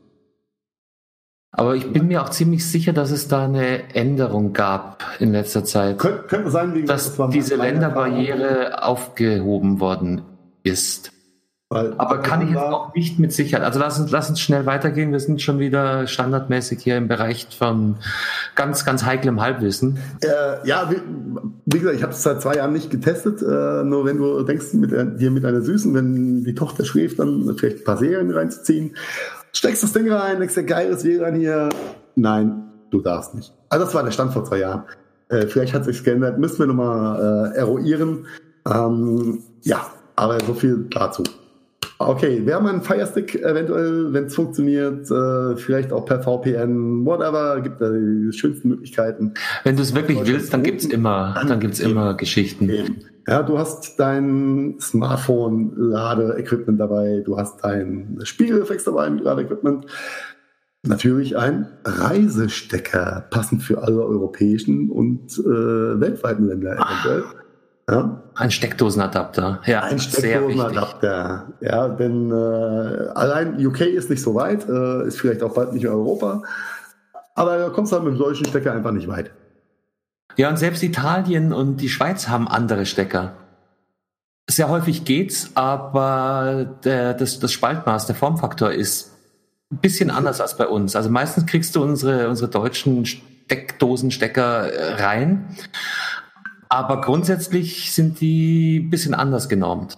[1.56, 5.64] Aber ich bin mir auch ziemlich sicher, dass es da eine Änderung gab in letzter
[5.64, 10.24] Zeit, Könnt, könnte sein, wegen dass das diese Länderbarriere aufgehoben worden
[10.64, 11.12] ist.
[11.70, 13.64] weil- Aber kann ich jetzt auch nicht mit Sicherheit.
[13.66, 15.12] Also lass uns, lass uns schnell weitergehen.
[15.12, 17.98] Wir sind schon wieder standardmäßig hier im Bereich von
[18.56, 19.98] ganz, ganz heiklem Halbwissen.
[20.22, 21.02] Äh, ja, wie,
[21.66, 23.42] wie gesagt, ich habe es seit zwei Jahren nicht getestet.
[23.44, 27.20] Äh, nur wenn du denkst, mit, der- dir mit einer Süßen, wenn die Tochter schläft,
[27.20, 28.96] dann vielleicht ein paar Serien reinzuziehen.
[29.56, 31.70] Steckst das Ding rein, denkst dir, geiles WLAN hier.
[32.16, 33.54] Nein, du darfst nicht.
[33.70, 34.84] Also das war der Stand vor zwei Jahren.
[35.30, 38.26] Äh, vielleicht hat sich geändert, müssen wir nochmal äh, eruieren.
[38.68, 39.86] Ähm, ja,
[40.16, 41.24] aber so viel dazu.
[42.00, 47.62] Okay, wir haben einen Firestick eventuell, wenn es funktioniert, äh, vielleicht auch per VPN, whatever,
[47.62, 49.36] gibt da die schönsten Möglichkeiten.
[49.64, 52.70] Wenn du es wirklich willst, dann gibt's immer, dann gibt's immer Geschichten.
[52.70, 52.98] Eben.
[53.28, 59.86] Ja, du hast dein Smartphone-Lade-Equipment dabei, du hast dein Spiegelreflex dabei mit Lade-Equipment.
[60.86, 67.24] Natürlich ein Reisestecker, passend für alle europäischen und äh, weltweiten Länder eventuell.
[67.90, 69.62] Ja, Ein Steckdosenadapter.
[69.66, 70.00] Ja, ein.
[70.00, 71.54] Steckdosenadapter.
[71.62, 72.34] Ja, denn äh,
[73.14, 76.44] allein UK ist nicht so weit, äh, ist vielleicht auch bald nicht mehr Europa.
[77.36, 79.32] Aber da kommst du halt mit dem deutschen Stecker einfach nicht weit.
[80.38, 83.34] Ja, und selbst Italien und die Schweiz haben andere Stecker.
[84.50, 89.12] Sehr häufig geht's, aber der, das, das Spaltmaß, der Formfaktor ist
[89.72, 90.96] ein bisschen anders als bei uns.
[90.96, 95.46] Also meistens kriegst du unsere, unsere deutschen Steckdosenstecker äh, rein,
[96.70, 99.98] aber grundsätzlich sind die ein bisschen anders genormt.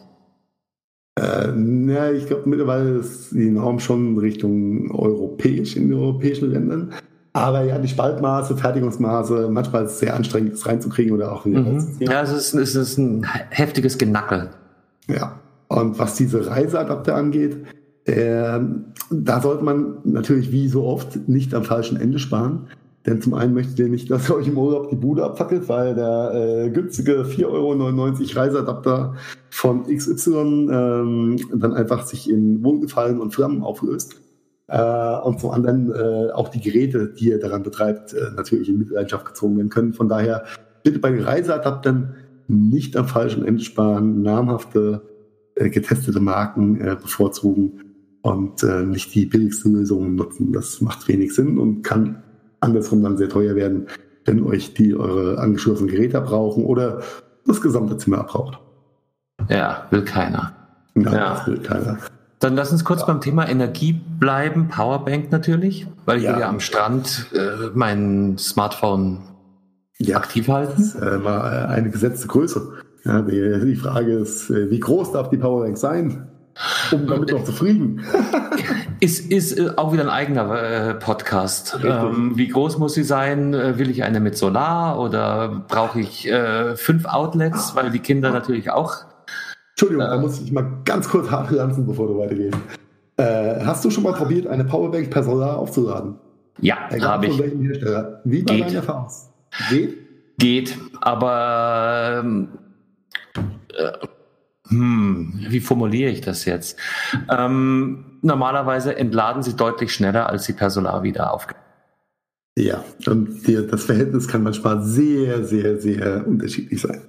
[1.17, 6.93] Äh, na, ich glaube mittlerweile ist die Norm schon Richtung europäisch in europäischen Ländern.
[7.36, 11.60] Aber ja, die Spaltmaße, Fertigungsmaße, manchmal ist es sehr anstrengend, das reinzukriegen oder auch wieder
[11.60, 11.86] Mhm.
[12.00, 14.52] Ja, es ist, es ist ein heftiges Genackel.
[15.08, 15.38] Ja.
[15.67, 17.58] Und was diese Reiseadapter angeht,
[18.08, 18.60] Äh,
[19.10, 22.67] da sollte man natürlich wie so oft nicht am falschen Ende sparen.
[23.08, 25.95] Denn zum einen möchtet ihr nicht, dass ihr euch im Urlaub die Bude abfackelt, weil
[25.95, 29.15] der äh, günstige 4,99 Euro Reiseadapter
[29.50, 34.21] von XY ähm, dann einfach sich in Wohlgefallen und Flammen auflöst.
[34.67, 38.80] Äh, und zum anderen äh, auch die Geräte, die ihr daran betreibt, äh, natürlich in
[38.80, 39.93] Mitleidenschaft gezogen werden können.
[39.93, 40.45] Von daher
[40.84, 42.15] bitte bei Reiseadaptern
[42.47, 45.01] nicht am falschen Ende sparen, namhafte,
[45.56, 47.82] äh, getestete Marken äh, bevorzugen
[48.21, 50.51] und äh, nicht die billigsten Lösungen nutzen.
[50.51, 52.23] Das macht wenig Sinn und kann
[52.60, 53.88] andersrum dann sehr teuer werden,
[54.25, 57.01] wenn euch die eure angeschlossenen Geräte brauchen oder
[57.45, 58.60] das gesamte Zimmer braucht.
[59.49, 60.54] Ja, will keiner.
[60.95, 61.30] Ja, ja.
[61.36, 61.99] das will keiner.
[62.39, 63.08] Dann lass uns kurz ja.
[63.08, 64.67] beim Thema Energie bleiben.
[64.67, 66.34] Powerbank natürlich, weil ich ja.
[66.34, 69.24] will ja am Strand äh, mein Smartphone
[69.98, 70.17] ja.
[70.17, 70.91] aktiv halten.
[70.93, 72.74] Das äh, mal äh, eine gesetzte Größe.
[73.06, 76.28] Ja, die, die Frage ist, äh, wie groß darf die Powerbank sein?
[76.91, 78.06] um damit noch zufrieden.
[79.00, 81.78] ist, ist äh, auch wieder ein eigener äh, Podcast.
[81.84, 83.54] Ähm, wie groß muss sie sein?
[83.54, 88.71] Will ich eine mit Solar oder brauche ich äh, fünf Outlets, weil die Kinder natürlich
[88.71, 89.06] auch.
[89.76, 92.58] Entschuldigung, äh, da muss ich mal ganz kurz hart glanzen, bevor du weitergehst.
[93.18, 96.16] Äh, hast du schon mal probiert, eine Powerbank per Solar aufzuladen?
[96.62, 97.38] Ja, habe ich.
[97.38, 99.08] Wie war deine Erfahrung?
[99.70, 99.98] Geht?
[100.38, 102.48] Geht, aber ähm,
[103.78, 103.92] äh,
[104.68, 106.78] hm, wie formuliere ich das jetzt?
[107.30, 111.60] Ähm, normalerweise entladen sie deutlich schneller, als sie per Solar wieder aufgeben.
[112.58, 117.02] Ja, und das Verhältnis kann manchmal sehr, sehr, sehr unterschiedlich sein.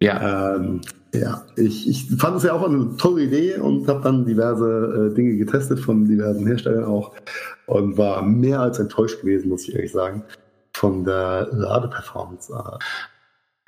[0.00, 0.54] Ja.
[0.56, 0.80] Ähm,
[1.14, 5.14] ja, ich, ich fand es ja auch eine tolle Idee und habe dann diverse äh,
[5.14, 7.12] Dinge getestet von diversen Herstellern auch
[7.66, 10.24] und war mehr als enttäuscht gewesen, muss ich ehrlich sagen,
[10.72, 12.52] von der Ladeperformance.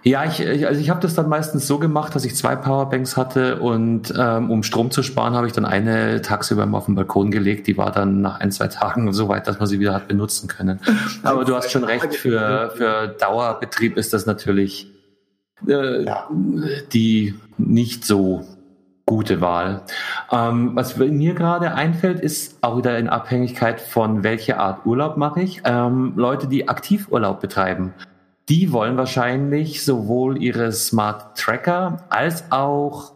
[0.03, 3.61] Ja, ich, also ich habe das dann meistens so gemacht, dass ich zwei Powerbanks hatte
[3.61, 7.31] und ähm, um Strom zu sparen, habe ich dann eine tagsüber mal auf den Balkon
[7.31, 7.67] gelegt.
[7.67, 10.49] Die war dann nach ein, zwei Tagen so weit, dass man sie wieder hat benutzen
[10.49, 10.81] können.
[11.23, 14.96] Aber du hast schon recht, für, für Dauerbetrieb ist das natürlich
[15.67, 16.29] äh, ja.
[16.93, 18.45] die nicht so
[19.07, 19.83] gute Wahl.
[20.33, 25.43] Ähm, was mir gerade einfällt, ist auch wieder in Abhängigkeit von welcher Art Urlaub mache
[25.43, 25.63] ich.
[25.65, 27.95] Ähm, Leute, die Aktivurlaub betreiben
[28.49, 33.15] die wollen wahrscheinlich sowohl ihre Smart Tracker als auch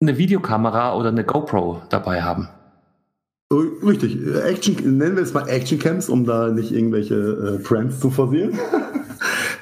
[0.00, 2.48] eine Videokamera oder eine GoPro dabei haben.
[3.52, 7.14] Richtig, Action, nennen wir es mal Action Camps, um da nicht irgendwelche
[7.60, 8.58] äh, Trends zu forcieren.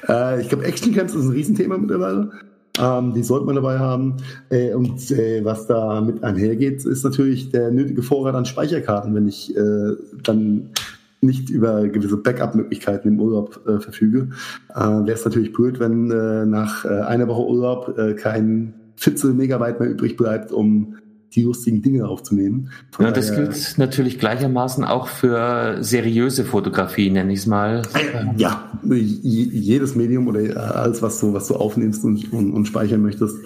[0.07, 2.31] Äh, ich glaube, Action Camps ist ein Riesenthema mittlerweile.
[2.79, 4.17] Ähm, die sollte man dabei haben.
[4.49, 9.27] Äh, und äh, was da mit einhergeht, ist natürlich der nötige Vorrat an Speicherkarten, wenn
[9.27, 10.69] ich äh, dann
[11.21, 14.29] nicht über gewisse Backup-Möglichkeiten im Urlaub äh, verfüge,
[14.73, 19.89] äh, wäre es natürlich blöd, wenn äh, nach einer Woche Urlaub kein Fitzel Megabyte mehr
[19.89, 20.95] übrig bleibt, um
[21.35, 22.71] die lustigen Dinge aufzunehmen.
[22.91, 27.83] Von ja, das gilt natürlich gleichermaßen auch für seriöse Fotografie, nenne ich es mal.
[28.37, 33.01] Ja, jedes Medium oder äh, alles, was du, was du aufnimmst und, und, und speichern
[33.01, 33.37] möchtest,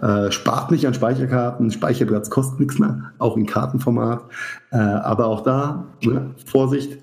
[0.00, 1.70] äh, spart nicht an Speicherkarten.
[1.70, 4.24] Speicherplatz kostet nichts mehr, auch in Kartenformat.
[4.70, 6.98] Äh, aber auch da, ne, Vorsicht,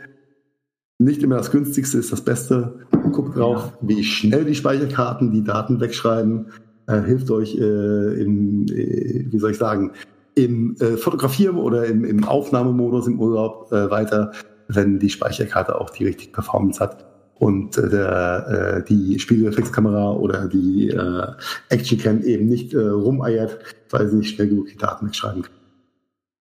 [0.98, 2.86] nicht immer das günstigste ist das Beste.
[3.12, 3.88] Guckt drauf, ja.
[3.88, 6.48] wie schnell die Speicherkarten die Daten wegschreiben.
[6.88, 9.92] Äh, hilft euch äh, im, äh, wie soll ich sagen,
[10.36, 14.32] im äh, Fotografieren oder im, im Aufnahmemodus im Urlaub äh, weiter,
[14.68, 20.48] wenn die Speicherkarte auch die richtige Performance hat und äh, der, äh, die Spiegelreflexkamera oder
[20.48, 21.28] die äh,
[21.70, 25.54] Actioncam eben nicht äh, rumeiert, weil sie nicht schnell genug die Daten wegschreiben kann.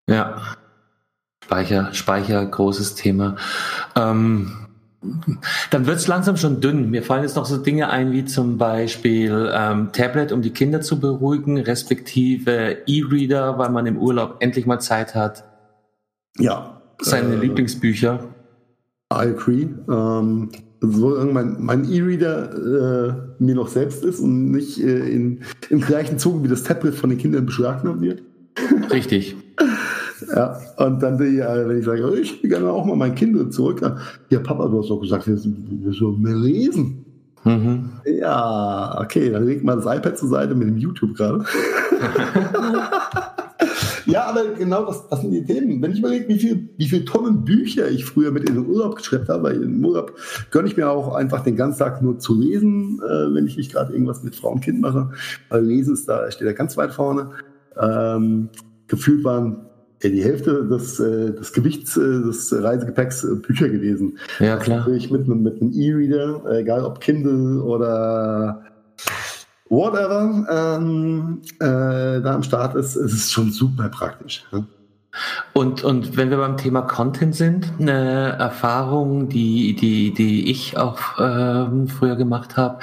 [0.08, 0.56] Ja,
[1.42, 3.36] Speicher, Speicher, großes Thema.
[3.96, 4.52] Ähm,
[5.70, 6.90] dann wird es langsam schon dünn.
[6.90, 10.82] Mir fallen jetzt noch so Dinge ein wie zum Beispiel ähm, Tablet, um die Kinder
[10.82, 15.44] zu beruhigen, respektive E-Reader, weil man im Urlaub endlich mal Zeit hat.
[16.38, 16.82] Ja.
[17.00, 18.24] Seine äh, Lieblingsbücher.
[19.12, 19.68] I agree.
[19.88, 25.80] Ähm, so mein, mein E-Reader äh, mir noch selbst ist und nicht äh, in, im
[25.80, 28.22] gleichen Zuge wie das Tablet von den Kindern beschlagnahmt wird.
[28.90, 29.36] Richtig.
[30.34, 33.80] Ja, und dann, die, wenn ich sage, ich spiele gerne auch mal mein Kind zurück.
[34.28, 35.36] Ja, Papa, du hast doch gesagt, wir
[35.92, 37.04] sollen mehr lesen.
[37.44, 37.90] Mhm.
[38.04, 41.42] Ja, okay, dann legt mal das iPad zur Seite mit dem YouTube gerade.
[44.06, 45.80] ja, aber genau das, das sind die Themen.
[45.80, 48.96] Wenn ich überlege, wie viel, wie viel Tonnen Bücher ich früher mit in den Urlaub
[48.96, 50.12] geschleppt habe, weil im Urlaub
[50.50, 53.72] gönne ich mir auch einfach den ganzen Tag nur zu lesen, äh, wenn ich nicht
[53.72, 55.10] gerade irgendwas mit Frau und Kind mache.
[55.48, 57.30] Weil Lesen ist da, steht da ganz weit vorne.
[57.80, 58.50] Ähm,
[58.86, 59.69] gefühlt waren
[60.08, 64.18] die Hälfte des, äh, des Gewichts äh, des Reisegepäcks äh, Bücher gewesen.
[64.38, 64.78] Ja, klar.
[64.78, 68.64] Natürlich mit einem mit einem E-Reader, egal ob Kindle oder
[69.68, 74.44] whatever, ähm, äh, da am Start ist, ist es schon super praktisch.
[74.52, 74.66] Ne?
[75.52, 81.00] Und, und wenn wir beim Thema Content sind, eine Erfahrung, die, die, die ich auch
[81.18, 82.78] ähm, früher gemacht habe,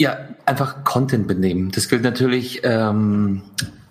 [0.00, 1.70] ja, einfach Content benehmen.
[1.72, 3.42] Das gilt natürlich ähm,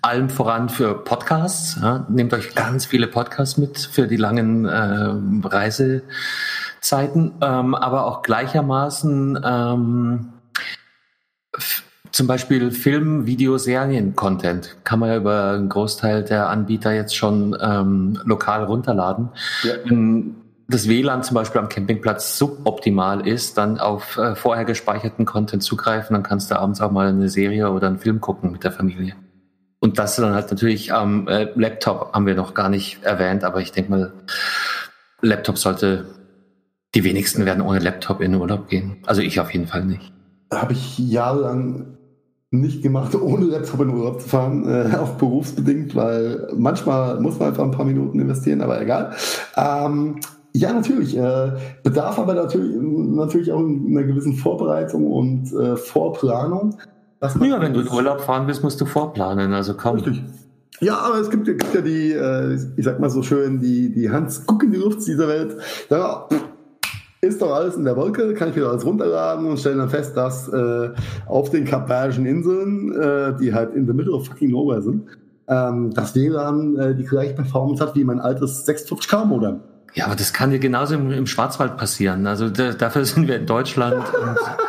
[0.02, 1.78] allem voran für Podcasts.
[1.80, 2.06] Ja.
[2.08, 9.40] Nehmt euch ganz viele Podcasts mit für die langen äh, Reisezeiten, ähm, aber auch gleichermaßen
[9.44, 10.32] ähm,
[12.12, 17.14] zum Beispiel Film, Video, Serien, Content kann man ja über einen Großteil der Anbieter jetzt
[17.14, 19.28] schon ähm, lokal runterladen.
[19.62, 19.74] Ja.
[19.84, 20.34] Wenn
[20.68, 26.14] das WLAN zum Beispiel am Campingplatz suboptimal ist, dann auf äh, vorher gespeicherten Content zugreifen,
[26.14, 29.14] dann kannst du abends auch mal eine Serie oder einen Film gucken mit der Familie.
[29.80, 33.60] Und das dann halt natürlich am äh, Laptop haben wir noch gar nicht erwähnt, aber
[33.60, 34.12] ich denke mal,
[35.20, 36.06] Laptop sollte,
[36.94, 38.98] die wenigsten werden ohne Laptop in den Urlaub gehen.
[39.06, 40.12] Also ich auf jeden Fall nicht.
[40.52, 41.98] Habe ich jahrelang
[42.50, 47.48] nicht gemacht, ohne Laptop in Urlaub zu fahren, äh, auch berufsbedingt, weil manchmal muss man
[47.48, 49.14] einfach ein paar Minuten investieren, aber egal.
[49.56, 50.20] Ähm,
[50.54, 51.16] ja, natürlich.
[51.16, 51.52] Äh,
[51.84, 56.76] bedarf aber natürlich, natürlich auch einer gewissen Vorbereitung und äh, Vorplanung.
[57.20, 59.96] Ja, wenn du in Urlaub fahren willst, musst du vorplanen, also komm.
[59.96, 60.22] Richtig.
[60.80, 64.10] Ja, aber es gibt, gibt ja die, äh, ich sag mal so schön, die, die
[64.10, 65.56] Hans Guck in die Luft dieser Welt.
[65.88, 66.28] Da
[67.20, 70.16] ist doch alles in der Wolke, kann ich wieder alles runterladen und stellen dann fest,
[70.16, 70.90] dass äh,
[71.26, 75.08] auf den Kapverdischen Inseln, äh, die halt in the middle of fucking nowhere sind,
[75.48, 79.60] ähm, das WLAN äh, die gleiche Performance hat wie mein altes 650k-Modem.
[79.94, 82.26] Ja, aber das kann dir genauso im, im Schwarzwald passieren.
[82.26, 84.04] Also da, dafür sind wir in Deutschland.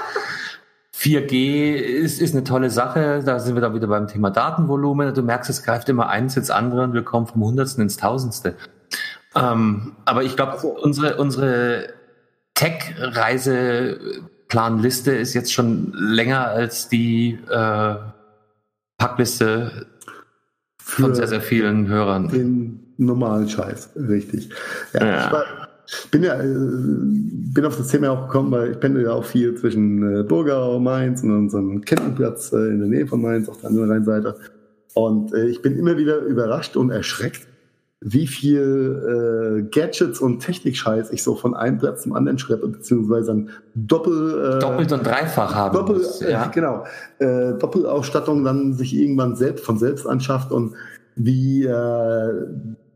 [1.00, 3.24] 4G ist, ist eine tolle Sache.
[3.26, 5.14] Da sind wir dann wieder beim Thema Datenvolumen.
[5.14, 8.56] Du merkst, es greift immer eins ins andere und wir kommen vom Hundertsten ins Tausendste.
[9.34, 11.94] Ähm, aber ich glaube, unsere, unsere
[12.56, 17.96] Tech-Reiseplanliste ist jetzt schon länger als die äh,
[18.98, 19.86] Packliste
[20.80, 22.28] von sehr, sehr vielen Hörern.
[22.28, 24.50] Den normalen Scheiß, richtig.
[24.92, 25.28] Ja, ja.
[25.28, 25.46] Ich war,
[26.12, 29.56] bin ja äh, bin auf das Thema auch gekommen, weil ich pendel ja auch viel
[29.56, 33.70] zwischen äh, Burgau, Mainz und unserem Campingplatz äh, in der Nähe von Mainz auf der
[33.70, 34.36] anderen Rheinseite.
[34.96, 37.48] Und ich bin immer wieder überrascht und erschreckt,
[38.02, 43.28] wie viel äh, Gadgets und Technik-Scheiß ich so von einem Platz zum anderen schleppe, beziehungsweise
[43.28, 44.56] dann Doppel...
[44.58, 46.46] Äh, Doppelt und dreifach haben Doppel, muss, ja.
[46.46, 46.86] äh, Genau.
[47.20, 50.76] Äh, Doppelausstattung dann sich irgendwann selbst von selbst anschafft und
[51.16, 52.48] wie äh,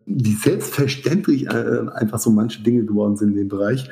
[0.05, 3.89] wie selbstverständlich äh, einfach so manche Dinge geworden sind in dem Bereich.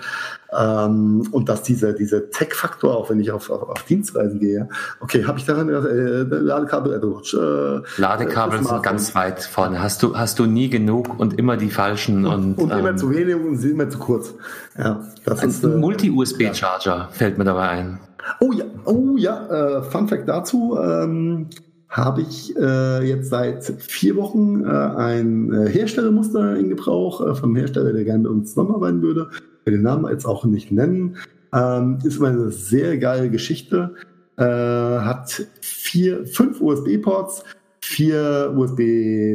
[0.53, 4.67] Ähm, und dass dieser, dieser Tech-Faktor, auch wenn ich auf, auf, auf Dienstreisen gehe,
[4.99, 7.33] okay, habe ich daran äh, Ladekabel Apple Watch.
[7.33, 9.81] Äh, Ladekabel sind ganz weit vorne.
[9.81, 12.25] Hast du, hast du nie genug und immer die falschen.
[12.25, 14.33] Und, und, und immer ähm, zu wenig und immer zu kurz.
[14.77, 17.09] Ja, das ein ist, äh, Multi-USB-Charger ja.
[17.11, 17.99] fällt mir dabei ein.
[18.39, 20.77] Oh ja, oh ja, äh, Fun Fact dazu.
[20.77, 21.47] Ähm,
[21.91, 27.53] habe ich äh, jetzt seit vier Wochen äh, ein äh, Herstellermuster in Gebrauch äh, vom
[27.55, 29.27] Hersteller, der gerne mit uns zusammenarbeiten würde.
[29.33, 31.17] Ich will den Namen jetzt auch nicht nennen.
[31.53, 33.93] Ähm, ist immer eine sehr geile Geschichte.
[34.37, 37.43] Äh, hat vier, fünf USB-Ports,
[37.81, 38.79] vier USB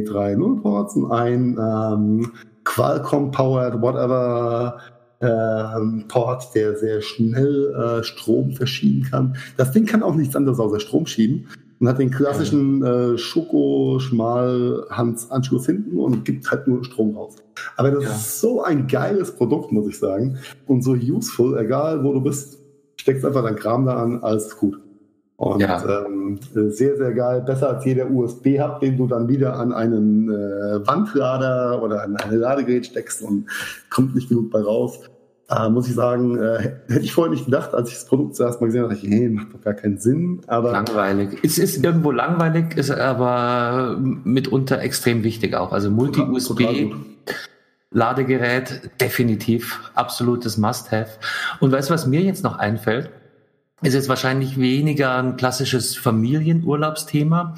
[0.09, 2.31] 3.0 Ports und ein ähm,
[2.63, 4.79] Qualcomm-powered whatever
[5.21, 9.37] ähm, Port, der sehr schnell äh, Strom verschieben kann.
[9.57, 11.47] Das Ding kann auch nichts anderes außer Strom schieben
[11.79, 17.35] und hat den klassischen äh, Schoko-Schmal-Hans-Anschluss hinten und gibt halt nur Strom raus.
[17.75, 18.09] Aber das ja.
[18.09, 20.39] ist so ein geiles Produkt, muss ich sagen.
[20.65, 22.57] Und so useful, egal wo du bist,
[22.99, 24.79] steckst einfach dein Kram da an, alles gut.
[25.37, 26.05] Und ja.
[26.05, 27.41] ähm, sehr, sehr geil.
[27.41, 32.37] Besser als jeder USB-Hub, den du dann wieder an einen äh, Wandlader oder an eine
[32.37, 33.45] Ladegerät steckst und
[33.91, 34.99] kommt nicht genug bei raus.
[35.49, 38.59] Äh, muss ich sagen, äh, hätte ich vorher nicht gedacht, als ich das Produkt zuerst
[38.59, 40.41] mal gesehen habe, dachte ich, hey, macht doch gar keinen Sinn.
[40.47, 41.39] Aber langweilig.
[41.41, 45.71] Es ist irgendwo langweilig, ist aber mitunter extrem wichtig auch.
[45.71, 46.93] Also Multi-USB.
[47.91, 51.11] Ladegerät, definitiv, absolutes Must-Have.
[51.61, 53.09] Und weißt du, was mir jetzt noch einfällt?
[53.81, 57.55] Ist jetzt wahrscheinlich weniger ein klassisches Familienurlaubsthema,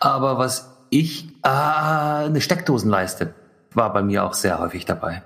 [0.00, 3.34] aber was ich, ah, eine Steckdosenleiste
[3.74, 5.22] war bei mir auch sehr häufig dabei.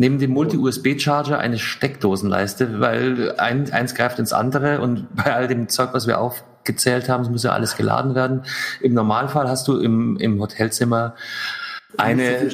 [0.00, 5.68] Neben dem Multi-USB-Charger eine Steckdosenleiste, weil ein, eins greift ins andere und bei all dem
[5.68, 8.44] Zeug, was wir aufgezählt haben, muss ja alles geladen werden.
[8.80, 11.16] Im Normalfall hast du im, im Hotelzimmer
[11.96, 12.48] eine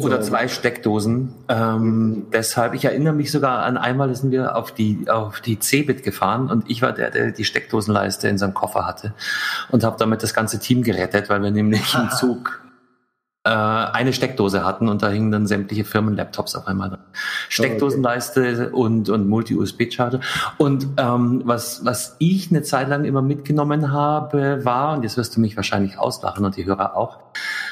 [0.00, 1.34] oder zwei Steckdosen.
[1.48, 2.26] Ähm.
[2.32, 6.50] Deshalb, ich erinnere mich sogar an einmal, sind wir auf die auf die Cebit gefahren
[6.50, 9.14] und ich war der, der die Steckdosenleiste in seinem Koffer hatte
[9.70, 12.62] und habe damit das ganze Team gerettet, weil wir nämlich im Zug
[13.44, 16.98] äh, eine Steckdose hatten und da hingen dann sämtliche Firmen-Laptops auf einmal drin.
[17.48, 18.74] Steckdosenleiste okay.
[18.74, 20.20] und, und Multi-USB-Charger.
[20.58, 25.36] Und ähm, was, was ich eine Zeit lang immer mitgenommen habe, war, und jetzt wirst
[25.36, 27.18] du mich wahrscheinlich auslachen und die Hörer auch,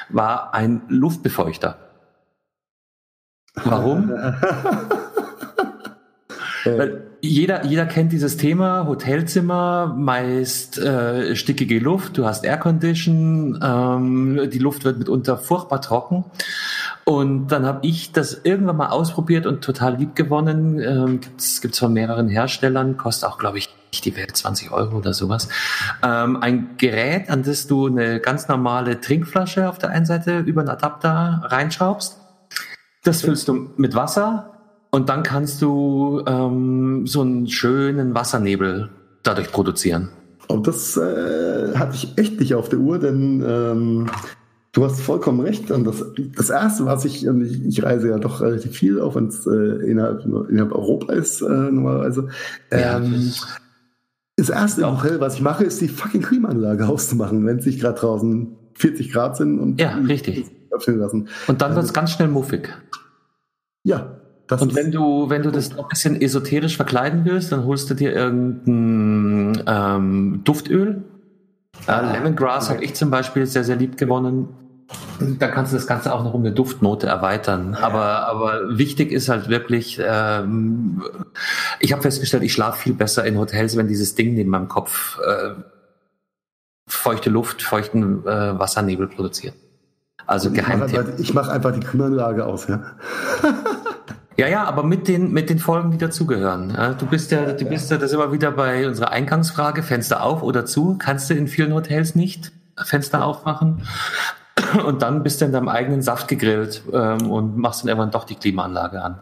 [0.09, 1.77] war ein Luftbefeuchter.
[3.65, 4.11] Warum?
[6.65, 14.49] Weil jeder, jeder kennt dieses Thema, Hotelzimmer, meist äh, stickige Luft, du hast Aircondition, ähm,
[14.51, 16.25] die Luft wird mitunter furchtbar trocken.
[17.05, 20.79] Und dann habe ich das irgendwann mal ausprobiert und total lieb gewonnen.
[20.81, 24.99] Ähm, gibt's gibt's von mehreren Herstellern, kostet auch, glaube ich, nicht die Welt 20 Euro
[24.99, 25.49] oder sowas.
[26.03, 30.61] Ähm, ein Gerät, an das du eine ganz normale Trinkflasche auf der einen Seite über
[30.61, 32.19] einen Adapter reinschraubst.
[33.03, 34.58] Das füllst du mit Wasser
[34.91, 38.89] und dann kannst du ähm, so einen schönen Wassernebel
[39.23, 40.09] dadurch produzieren.
[40.49, 44.07] Und das äh, hatte ich echt nicht auf der Uhr, denn ähm,
[44.73, 45.71] du hast vollkommen recht.
[45.71, 46.03] Und das,
[46.37, 49.91] das Erste, was ich, ich, ich reise ja doch relativ viel, auch wenn es äh,
[49.91, 52.29] innerhalb, innerhalb Europa ist äh, normalerweise.
[52.71, 53.47] Ähm, ja,
[54.37, 57.81] das erste im Hotel, was ich mache, ist die fucking Klimaanlage auszumachen, wenn es nicht
[57.81, 60.47] gerade draußen 40 Grad sind und ja, richtig.
[60.87, 61.29] Lassen.
[61.49, 62.73] Und dann wird es ganz schnell muffig.
[63.83, 64.18] Ja,
[64.49, 67.91] das und wenn du, wenn du das noch ein bisschen esoterisch verkleiden willst, dann holst
[67.91, 71.05] du dir irgendein ähm, Duftöl.
[71.87, 72.75] Äh, Lemongrass okay.
[72.75, 74.49] habe ich zum Beispiel sehr, sehr lieb gewonnen.
[75.21, 77.75] Dann kannst du das Ganze auch noch um eine Duftnote erweitern.
[77.75, 81.03] Aber, aber wichtig ist halt wirklich, ähm,
[81.79, 85.19] ich habe festgestellt, ich schlafe viel besser in Hotels, wenn dieses Ding neben meinem Kopf
[85.19, 85.51] äh,
[86.87, 89.55] feuchte Luft, feuchten äh, Wassernebel produziert.
[90.27, 91.15] Also Geheimtipp.
[91.19, 92.83] Ich mache einfach die Klimaanlage aus, ja.
[94.39, 96.97] Ja, ja, aber mit den, mit den Folgen, die dazugehören.
[97.01, 100.65] Du bist ja, du bist ja, das immer wieder bei unserer Eingangsfrage, Fenster auf oder
[100.65, 100.97] zu.
[100.97, 103.83] Kannst du in vielen Hotels nicht Fenster aufmachen.
[104.87, 108.25] Und dann bist du in deinem eigenen Saft gegrillt ähm, und machst dann irgendwann doch
[108.25, 109.21] die Klimaanlage an.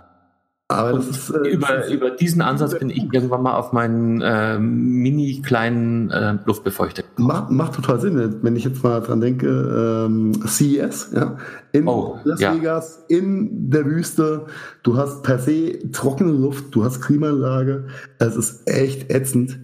[0.68, 4.58] Aber das ist, äh, über, über diesen Ansatz bin ich irgendwann mal auf meinen äh,
[4.58, 7.04] mini kleinen äh, Luftbefeuchter.
[7.16, 9.46] Macht, macht total Sinn, wenn ich jetzt mal dran denke,
[10.06, 11.36] ähm, CES, ja,
[11.70, 12.52] in oh, Las ja.
[12.52, 14.46] Vegas, in der Wüste,
[14.82, 17.86] du hast per se trockene Luft, du hast Klimaanlage,
[18.18, 19.60] es ist echt ätzend.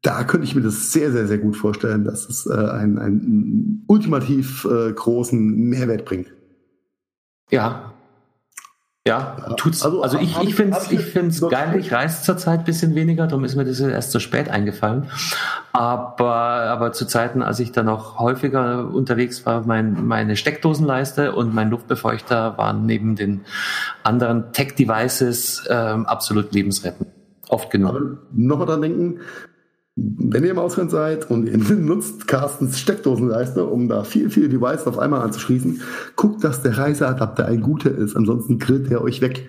[0.00, 3.84] Da könnte ich mir das sehr, sehr, sehr gut vorstellen, dass es äh, einen, einen
[3.88, 6.28] ultimativ äh, großen Mehrwert bringt.
[7.50, 7.89] Ja,
[9.08, 9.82] ja, tut's.
[9.82, 11.76] Also, also ich, ich finde es ich find's geil.
[11.78, 15.10] Ich reise zurzeit ein bisschen weniger, darum ist mir das erst so spät eingefallen.
[15.72, 21.54] Aber, aber zu Zeiten, als ich dann noch häufiger unterwegs war, mein, meine Steckdosenleiste und
[21.54, 23.46] mein Luftbefeuchter waren neben den
[24.02, 27.08] anderen Tech-Devices ähm, absolut lebensrettend.
[27.48, 27.90] Oft genug.
[27.90, 28.00] Aber
[28.32, 29.20] nochmal dran denken,
[29.96, 34.86] wenn ihr im Ausland seid und ihr nutzt Carstens Steckdosenleiste, um da viel, viel Device
[34.86, 35.82] auf einmal anzuschließen,
[36.16, 39.48] guckt, dass der Reiseadapter ein guter ist, ansonsten grillt er euch weg.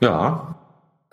[0.00, 0.56] Ja,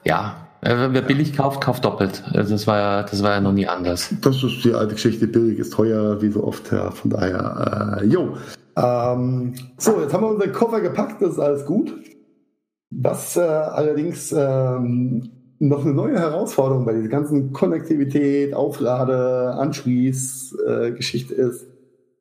[0.03, 0.35] ja.
[0.61, 2.23] Äh, wer billig kauft, kauft doppelt.
[2.33, 4.13] Also das war ja, das war ja noch nie anders.
[4.21, 5.27] Das ist die alte Geschichte.
[5.27, 6.71] Billig ist teuer, wie so oft.
[6.71, 8.37] Ja, von daher, äh, jo.
[8.75, 11.21] Ähm, so, jetzt haben wir unseren Koffer gepackt.
[11.21, 11.93] Das ist alles gut.
[12.89, 21.47] Was äh, allerdings ähm, noch eine neue Herausforderung bei dieser ganzen Konnektivität, Auflade, Anschließ-Geschichte äh,
[21.49, 21.67] ist,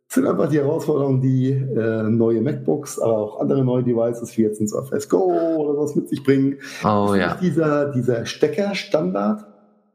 [0.08, 4.60] sind einfach die Herausforderungen, die äh, neue MacBooks, aber auch andere neue Devices wie jetzt
[4.60, 5.24] ein Surface Go
[5.56, 6.58] oder was mit sich bringen.
[6.84, 7.36] Oh ja.
[7.40, 9.44] Dieser, dieser Steckerstandard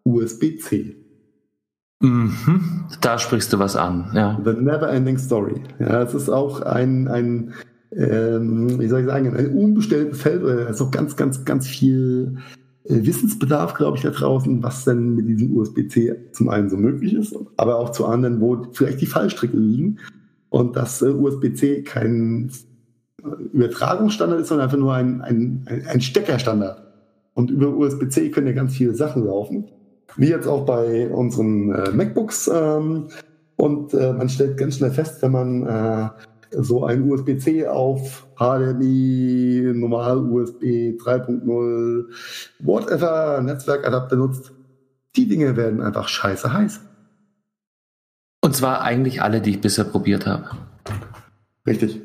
[0.04, 0.96] USB-C.
[2.02, 4.40] Mhm, da sprichst du was an, ja.
[4.44, 5.62] The never ending story.
[5.80, 7.54] Ja, es ist auch ein, ein
[7.92, 12.38] ähm, wie soll ich sagen, ein unbestelltes Feld, es ist auch ganz, ganz, ganz viel
[12.38, 12.59] äh,
[12.90, 17.36] Wissensbedarf, glaube ich, da draußen, was denn mit diesem USB-C zum einen so möglich ist,
[17.56, 20.00] aber auch zu anderen, wo vielleicht die Fallstricke liegen
[20.50, 22.52] und dass äh, USB-C kein
[23.24, 26.84] äh, Übertragungsstandard ist, sondern einfach nur ein, ein, ein Steckerstandard.
[27.36, 29.66] Und über USB-C können ja ganz viele Sachen laufen,
[30.18, 32.50] wie jetzt auch bei unseren äh, MacBooks.
[32.54, 33.06] Ähm,
[33.56, 36.10] und äh, man stellt ganz schnell fest, wenn man äh,
[36.52, 40.64] so ein USB-C auf HDMI, normal USB
[40.98, 42.06] 3.0,
[42.60, 44.52] whatever, Netzwerkadapter nutzt,
[45.16, 46.82] die Dinge werden einfach scheiße heiß.
[48.42, 50.50] Und zwar eigentlich alle, die ich bisher probiert habe.
[51.68, 52.02] Richtig.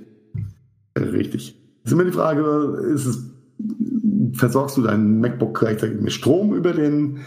[0.99, 1.51] Richtig.
[1.79, 2.43] Jetzt ist immer die Frage,
[2.93, 3.31] ist es,
[4.33, 7.21] versorgst du dein MacBook gleichzeitig mit Strom über den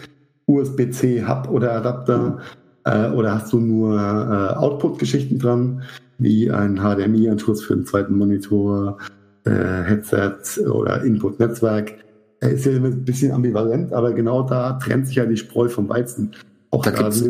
[0.46, 2.40] USB-C-Hub oder Adapter
[2.88, 5.82] äh, oder hast du nur äh, Output-Geschichten dran?
[6.18, 8.98] wie ein HDMI-Anschluss für einen zweiten Monitor,
[9.44, 11.94] äh, Headset oder Input-Netzwerk.
[12.40, 15.88] Er ist ja ein bisschen ambivalent, aber genau da trennt sich ja die Spreu vom
[15.88, 16.32] Weizen.
[16.70, 17.28] Auch da gibt es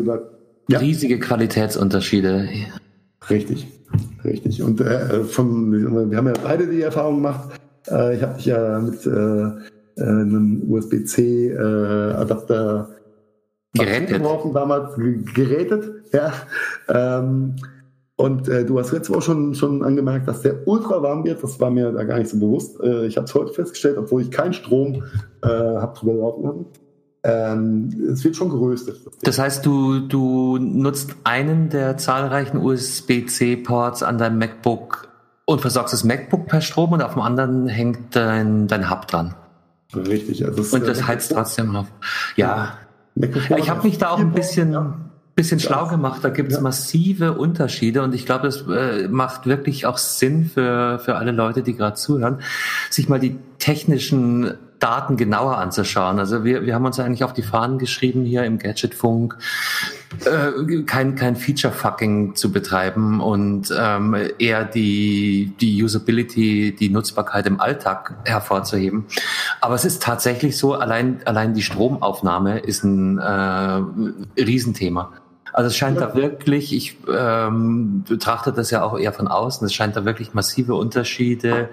[0.69, 0.79] ja.
[0.79, 2.49] riesige Qualitätsunterschiede.
[3.29, 3.67] Richtig,
[4.23, 4.63] richtig.
[4.63, 7.49] Und äh, von, wir haben ja beide die Erfahrung gemacht.
[7.89, 9.53] Äh, ich habe dich ja mit äh, äh
[10.03, 12.87] einem USB-C-Adapter
[13.73, 14.21] gerätet.
[14.53, 14.95] damals
[15.33, 15.85] gerätet.
[16.11, 16.33] Ja.
[16.87, 17.55] Ähm,
[18.19, 21.41] Und äh, du hast letzte Woche schon, schon angemerkt, dass der ultra warm wird.
[21.41, 22.77] Das war mir da gar nicht so bewusst.
[22.81, 25.03] Äh, ich habe es heute festgestellt, obwohl ich keinen Strom
[25.41, 26.65] äh, habe drüber laufen lassen.
[27.23, 28.97] Ähm, es wird schon geröstet.
[29.23, 35.07] Das heißt, du, du nutzt einen der zahlreichen USB-C-Ports an deinem MacBook
[35.45, 39.33] und versorgst das MacBook per Strom und auf dem anderen hängt dein, dein Hub dran.
[39.95, 40.45] Richtig.
[40.45, 41.87] Also und das heizt trotzdem auf.
[42.35, 42.73] Ja.
[43.19, 44.73] Ich habe mich da auch ein bisschen...
[44.73, 44.97] Ja
[45.39, 46.21] bisschen schlau gemacht.
[46.21, 46.61] Da gibt es ja.
[46.61, 51.63] massive Unterschiede und ich glaube, das äh, macht wirklich auch Sinn für, für alle Leute,
[51.63, 52.41] die gerade zuhören,
[52.89, 56.19] sich mal die technischen Daten genauer anzuschauen.
[56.19, 59.37] Also wir, wir haben uns eigentlich auf die Fahnen geschrieben hier im Gadgetfunk,
[60.25, 67.59] äh, kein, kein Feature-Fucking zu betreiben und ähm, eher die, die Usability, die Nutzbarkeit im
[67.59, 69.05] Alltag hervorzuheben.
[69.61, 75.11] Aber es ist tatsächlich so, allein, allein die Stromaufnahme ist ein äh, Riesenthema.
[75.53, 79.73] Also es scheint da wirklich, ich ähm, betrachte das ja auch eher von außen, es
[79.73, 81.69] scheint da wirklich massive Unterschiede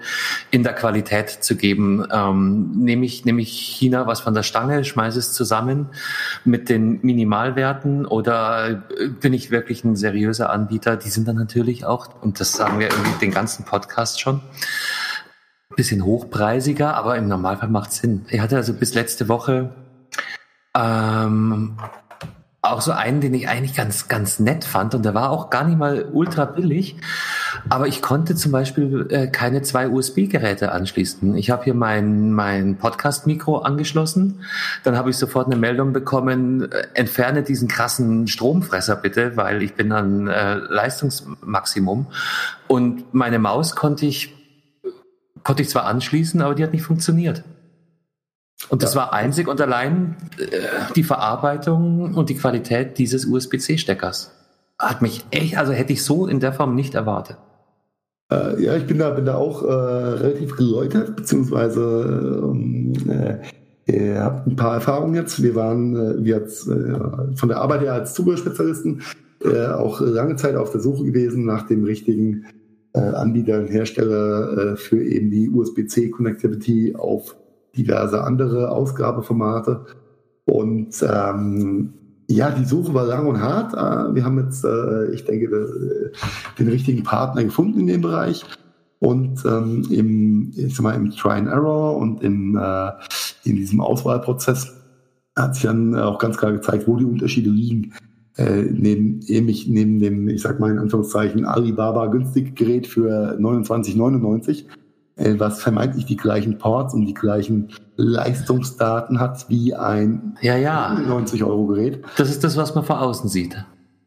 [0.51, 2.05] in der Qualität zu geben.
[2.11, 5.87] Ähm, nehme, ich, nehme ich China was von der Stange, schmeiße es zusammen
[6.43, 8.83] mit den Minimalwerten oder
[9.21, 10.95] bin ich wirklich ein seriöser Anbieter?
[10.95, 14.41] Die sind dann natürlich auch, und das sagen wir irgendwie den ganzen Podcast schon,
[15.75, 18.25] bisschen hochpreisiger, aber im Normalfall macht Sinn.
[18.29, 19.69] Ich hatte also bis letzte Woche
[20.75, 21.77] ähm,
[22.63, 25.63] auch so einen, den ich eigentlich ganz, ganz nett fand und der war auch gar
[25.63, 26.97] nicht mal ultra billig.
[27.69, 31.35] Aber ich konnte zum Beispiel äh, keine zwei USB-Geräte anschließen.
[31.37, 34.41] Ich habe hier mein, mein Podcast-Mikro angeschlossen.
[34.83, 39.75] Dann habe ich sofort eine Meldung bekommen, äh, entferne diesen krassen Stromfresser bitte, weil ich
[39.75, 42.07] bin an äh, Leistungsmaximum.
[42.67, 44.33] Und meine Maus konnte ich,
[45.43, 47.43] konnte ich zwar anschließen, aber die hat nicht funktioniert.
[48.69, 54.31] Und das war einzig und allein äh, die Verarbeitung und die Qualität dieses USB-C-Steckers.
[54.79, 57.37] Hat mich echt, also hätte ich so in der Form nicht erwartet.
[58.31, 63.37] Äh, ja, ich bin da, bin da auch äh, relativ geläutert, beziehungsweise ähm, äh,
[63.85, 65.41] ihr habt ein paar Erfahrungen jetzt.
[65.41, 66.99] Wir waren, äh, wir jetzt, äh,
[67.35, 69.01] von der Arbeit her als Zubehörspezialisten
[69.43, 72.45] äh, auch lange Zeit auf der Suche gewesen nach dem richtigen
[72.93, 77.35] äh, Anbieter und Hersteller äh, für eben die USB-C-Connectivity auf
[77.75, 79.85] diverse andere Ausgabeformate.
[80.45, 81.93] Und ähm,
[82.29, 83.73] ja, die Suche war lang und hart.
[83.73, 86.11] Äh, wir haben jetzt, äh, ich denke, äh,
[86.59, 88.45] den richtigen Partner gefunden in dem Bereich.
[88.99, 92.91] Und ähm, im, ich sag mal, im Try and Error und im, äh,
[93.43, 94.73] in diesem Auswahlprozess
[95.35, 97.93] hat sich dann auch ganz klar gezeigt, wo die Unterschiede liegen.
[98.37, 104.49] Äh, neben, nämlich neben dem, ich sag mal in Anführungszeichen, Alibaba günstig Gerät für 29,99
[104.49, 104.65] äh,
[105.17, 110.93] was vermeintlich die gleichen Ports und die gleichen Leistungsdaten hat wie ein ja, ja.
[110.93, 112.03] 90 Euro Gerät.
[112.17, 113.57] Das ist das, was man von außen sieht.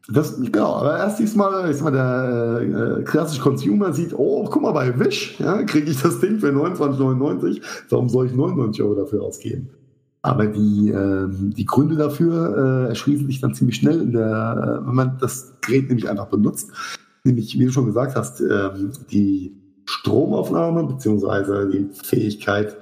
[0.07, 4.71] Das, genau, aber erst diesmal ist mal der äh, klassische Consumer sieht, oh, guck mal,
[4.71, 7.61] bei Wish ja, kriege ich das Ding für 29,99.
[7.89, 9.69] Warum soll ich 99 Euro dafür ausgeben?
[10.23, 14.87] Aber die, äh, die Gründe dafür äh, erschließen sich dann ziemlich schnell, in der, äh,
[14.87, 16.71] wenn man das Gerät nämlich einfach benutzt.
[17.23, 18.69] Nämlich, wie du schon gesagt hast, äh,
[19.11, 22.77] die Stromaufnahme beziehungsweise die Fähigkeit,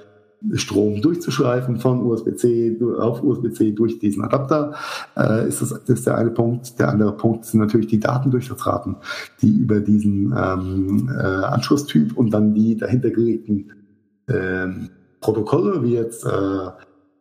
[0.53, 4.73] Strom durchzuschleifen von USB-C auf USB-C durch diesen Adapter,
[5.17, 6.79] äh, ist das, ist der eine Punkt.
[6.79, 8.95] Der andere Punkt sind natürlich die Datendurchsatzraten,
[9.41, 13.71] die über diesen ähm, äh, Anschlusstyp und dann die dahintergelegten
[14.27, 14.67] äh,
[15.19, 16.69] Protokolle, wie jetzt äh,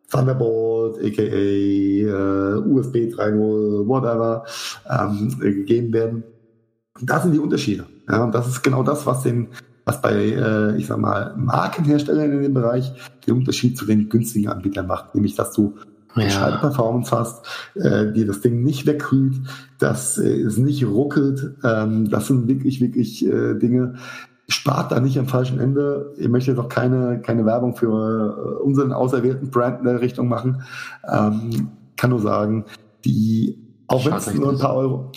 [0.09, 4.45] Thunderbolt, aka USB 3.0, whatever,
[4.89, 6.23] ähm, gegeben werden.
[7.01, 7.85] Das sind die Unterschiede.
[8.09, 9.49] Ja, und das ist genau das, was den
[9.89, 12.93] was bei, äh, ich sag mal, Markenherstellern in dem Bereich
[13.25, 15.75] den Unterschied zu den günstigen Anbietern macht, nämlich dass du
[16.15, 16.57] ja.
[16.57, 19.37] Performance hast, äh, die das Ding nicht wegkühlt,
[19.79, 21.55] dass äh, es nicht ruckelt.
[21.63, 23.95] Ähm, das sind wirklich, wirklich äh, Dinge.
[24.47, 26.13] Spart da nicht am falschen Ende.
[26.17, 30.27] Ich möchte jetzt auch keine, keine Werbung für äh, unseren auserwählten Brand in der Richtung
[30.27, 30.63] machen.
[31.07, 32.65] Ähm, kann nur sagen,
[33.05, 35.11] die, auch wenn es nur ein paar Euro,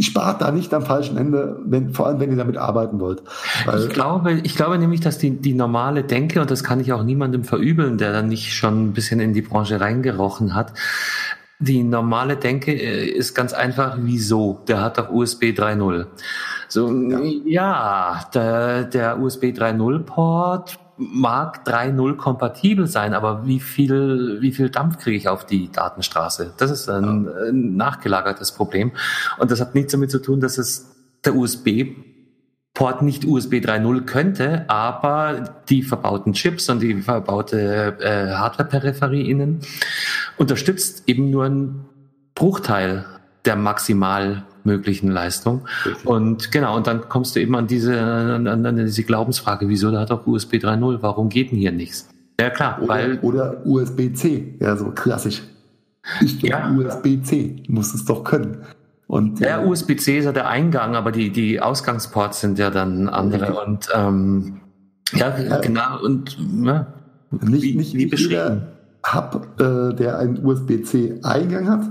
[0.00, 3.22] spart da nicht am falschen Ende, wenn, vor allem wenn ihr damit arbeiten wollt.
[3.64, 6.92] Weil ich glaube, ich glaube nämlich, dass die, die normale Denke, und das kann ich
[6.92, 10.72] auch niemandem verübeln, der dann nicht schon ein bisschen in die Branche reingerochen hat,
[11.58, 14.62] die normale Denke äh, ist ganz einfach, wieso?
[14.68, 16.06] Der hat doch USB 3.0.
[16.68, 24.38] So, ja, ja der, der USB 3.0 Port mag 3.0 kompatibel sein, aber wie viel,
[24.40, 26.52] wie viel Dampf kriege ich auf die Datenstraße?
[26.56, 27.48] Das ist ein, ja.
[27.48, 28.92] ein nachgelagertes Problem.
[29.38, 31.94] Und das hat nichts damit zu tun, dass es der USB
[32.76, 39.60] Port nicht USB 3.0 könnte, aber die verbauten Chips und die verbaute äh, Hardware-Peripherie innen
[40.36, 41.86] unterstützt eben nur einen
[42.34, 43.06] Bruchteil
[43.46, 45.66] der maximal möglichen Leistung.
[45.86, 46.06] Richtig.
[46.06, 50.00] Und genau, und dann kommst du eben an diese, an, an diese Glaubensfrage, wieso da
[50.00, 52.08] hat doch USB 3.0, warum geht denn hier nichts?
[52.38, 53.18] Ja klar, oder, weil.
[53.20, 55.42] Oder USB-C, ja, so klassisch.
[56.20, 56.70] Ich ja.
[56.70, 58.58] USB-C, muss es doch können.
[59.06, 63.08] Und, ja, äh, USB-C ist ja der Eingang, aber die, die Ausgangsports sind ja dann
[63.08, 63.52] andere.
[63.52, 63.66] Okay.
[63.66, 64.60] Und ähm,
[65.14, 66.02] ja, ja, genau.
[66.02, 66.86] Und ja,
[67.30, 68.32] nicht, wie, nicht, wie beschrieben.
[68.32, 68.76] Jeder
[69.14, 71.84] Hub, äh, der einen USB-C-Eingang hat,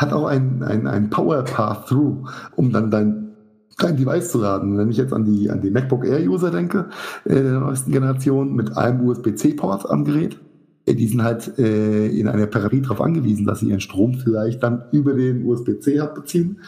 [0.00, 3.32] hat auch ein, ein, ein Power Path-Through, um dann dein,
[3.78, 4.78] dein Device zu laden.
[4.78, 6.88] Wenn ich jetzt an die, an die MacBook Air-User denke,
[7.24, 10.38] äh, der neuesten Generation, mit einem USB-C-Port am Gerät,
[10.86, 14.62] äh, die sind halt äh, in einer Peripherie darauf angewiesen, dass sie ihren Strom vielleicht
[14.62, 16.60] dann über den USB-C-Hub beziehen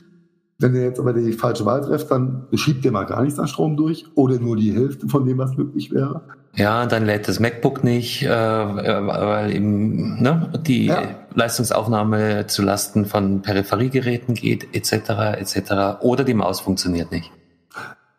[0.63, 3.49] wenn ihr jetzt aber die falsche Wahl trefft, dann schiebt ihr mal gar nichts an
[3.49, 6.23] Strom durch oder nur die Hälfte von dem, was möglich wäre.
[6.55, 11.03] Ja, dann lädt das MacBook nicht, äh, weil eben ne, die ja.
[11.35, 15.39] Leistungsaufnahme zu Lasten von Peripheriegeräten geht, etc.
[15.39, 16.03] etc.
[16.03, 17.31] Oder die Maus funktioniert nicht.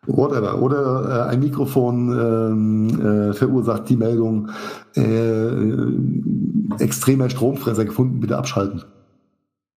[0.07, 0.61] Whatever.
[0.61, 4.49] Oder äh, ein Mikrofon ähm, äh, verursacht die Meldung,
[4.95, 8.83] äh, extremer Stromfresser gefunden, bitte abschalten.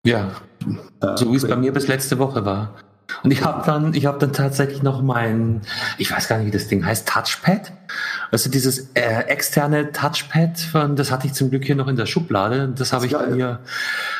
[0.04, 0.30] Ja,
[1.02, 2.74] äh, so wie es bei mir bis letzte Woche war.
[3.22, 5.62] Und ich habe dann, ich habe dann tatsächlich noch mein,
[5.98, 7.72] ich weiß gar nicht, wie das Ding heißt, Touchpad.
[8.30, 12.06] Also dieses äh, externe Touchpad, von, das hatte ich zum Glück hier noch in der
[12.06, 12.72] Schublade.
[12.76, 13.34] Das habe ich geil.
[13.34, 13.60] hier.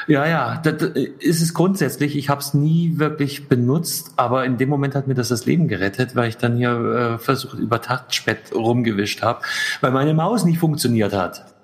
[0.06, 2.16] Ja, ja, das, das ist es grundsätzlich.
[2.16, 5.68] Ich habe es nie wirklich benutzt, aber in dem Moment hat mir das das Leben
[5.68, 9.40] gerettet, weil ich dann hier äh, versucht über Touchpad rumgewischt habe,
[9.80, 11.55] weil meine Maus nicht funktioniert hat.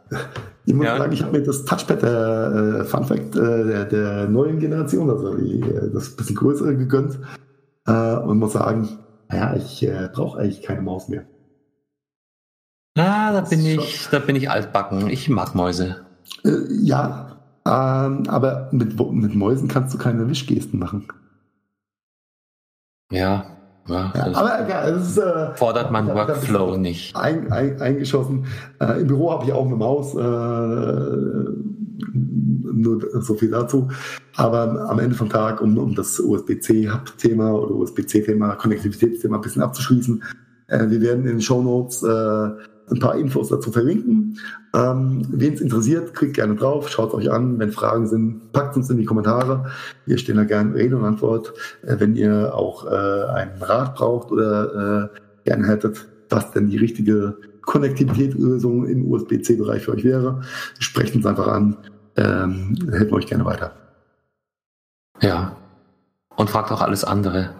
[0.64, 0.96] Ich muss ja.
[0.96, 5.10] sagen, ich habe mir das Touchpad, der äh, Fun Fact, äh, der, der, neuen Generation,
[5.10, 7.18] also die, äh, das bisschen größere gegönnt
[7.86, 8.88] äh, und muss sagen,
[9.28, 11.24] naja, ich äh, brauche eigentlich keine Maus mehr.
[12.96, 15.08] Ah, da bin ich, da bin ich altbacken.
[15.08, 16.04] Ich mag Mäuse.
[16.44, 21.08] Äh, ja, ähm, aber mit, mit Mäusen kannst du keine Wischgesten machen.
[23.10, 23.51] Ja,
[23.88, 27.16] ja, ja, aber ja, ist, äh, fordert man Workflow nicht.
[27.16, 28.46] Ein, ein, eingeschossen.
[28.80, 30.14] Äh, Im Büro habe ich auch eine Maus.
[30.14, 31.62] Äh,
[32.74, 33.88] nur so viel dazu.
[34.36, 40.22] Aber am Ende vom Tag, um, um das USB-C-Hub-Thema oder USB-C-Thema, Konnektivitätsthema ein bisschen abzuschließen,
[40.68, 44.38] äh, wir werden in den Show Notes äh, ein paar Infos dazu verlinken.
[44.74, 47.58] Ähm, Wen es interessiert, klickt gerne drauf, schaut euch an.
[47.58, 49.66] Wenn Fragen sind, packt uns in die Kommentare.
[50.06, 51.52] Wir stehen da gerne Rede und Antwort.
[51.82, 56.78] Äh, wenn ihr auch äh, einen Rat braucht oder äh, gerne hättet, was denn die
[56.78, 60.40] richtige Konnektivitätslösung im USB-C-Bereich für euch wäre,
[60.78, 61.76] sprecht uns einfach an.
[62.16, 63.72] Ähm, helfen wir euch gerne weiter.
[65.20, 65.56] Ja.
[66.34, 67.50] Und fragt auch alles andere,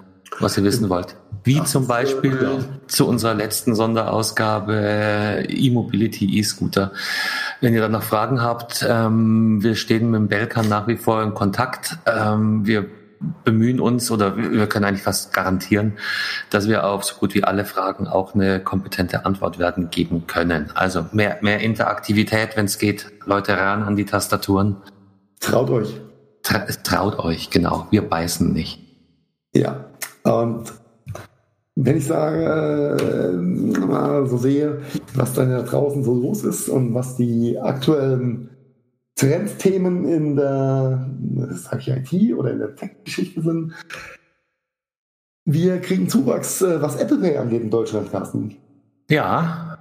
[0.40, 1.16] was ihr wissen wollt.
[1.44, 2.50] Wie Ach, zum Beispiel ja.
[2.86, 6.92] zu unserer letzten Sonderausgabe äh, E-Mobility E-Scooter.
[7.60, 11.22] Wenn ihr dann noch Fragen habt, ähm, wir stehen mit dem Belkan nach wie vor
[11.22, 11.98] in Kontakt.
[12.06, 12.86] Ähm, wir
[13.44, 15.94] bemühen uns oder wir können eigentlich fast garantieren,
[16.50, 20.70] dass wir auf so gut wie alle Fragen auch eine kompetente Antwort werden geben können.
[20.74, 23.10] Also mehr, mehr Interaktivität, wenn es geht.
[23.24, 24.76] Leute ran an die Tastaturen.
[25.40, 26.00] Traut euch.
[26.42, 27.86] Tra traut euch, genau.
[27.90, 28.80] Wir beißen nicht.
[29.54, 29.91] Ja.
[30.24, 30.72] Und
[31.74, 32.44] wenn ich sage,
[33.00, 34.82] äh, mal so sehe,
[35.14, 38.50] was da draußen so los ist und was die aktuellen
[39.16, 41.10] Trendthemen in der,
[41.50, 43.72] sag ich IT oder in der Tech-Geschichte sind,
[45.44, 48.56] wir kriegen Zuwachs, äh, was Apple Pay angeht in Deutschland, Carsten.
[49.10, 49.78] Ja.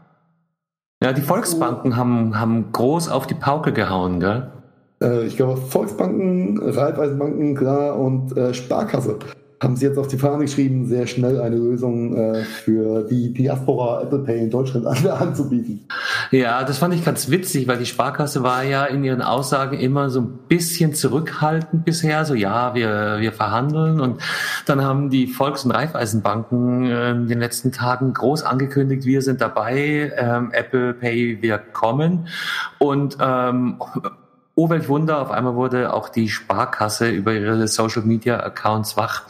[1.04, 4.52] Ja, die Volksbanken haben, haben groß auf die Pauke gehauen, gell?
[5.02, 9.20] Äh, ich glaube, Volksbanken, Raiffeisenbanken, klar, und äh, Sparkasse
[9.62, 14.02] haben sie jetzt auf die Fahne geschrieben, sehr schnell eine Lösung äh, für die Diaspora
[14.02, 15.86] Apple Pay in Deutschland anzubieten.
[16.32, 20.10] Ja, das fand ich ganz witzig, weil die Sparkasse war ja in ihren Aussagen immer
[20.10, 24.02] so ein bisschen zurückhaltend bisher, so ja, wir, wir verhandeln.
[24.02, 24.20] Und
[24.66, 29.42] dann haben die Volks- und Raiffeisenbanken äh, in den letzten Tagen groß angekündigt, wir sind
[29.42, 32.28] dabei, ähm, Apple Pay, wir kommen.
[32.80, 33.76] Und ähm,
[34.54, 39.24] Oh Wunder, auf einmal wurde auch die Sparkasse über ihre Social Media Accounts wach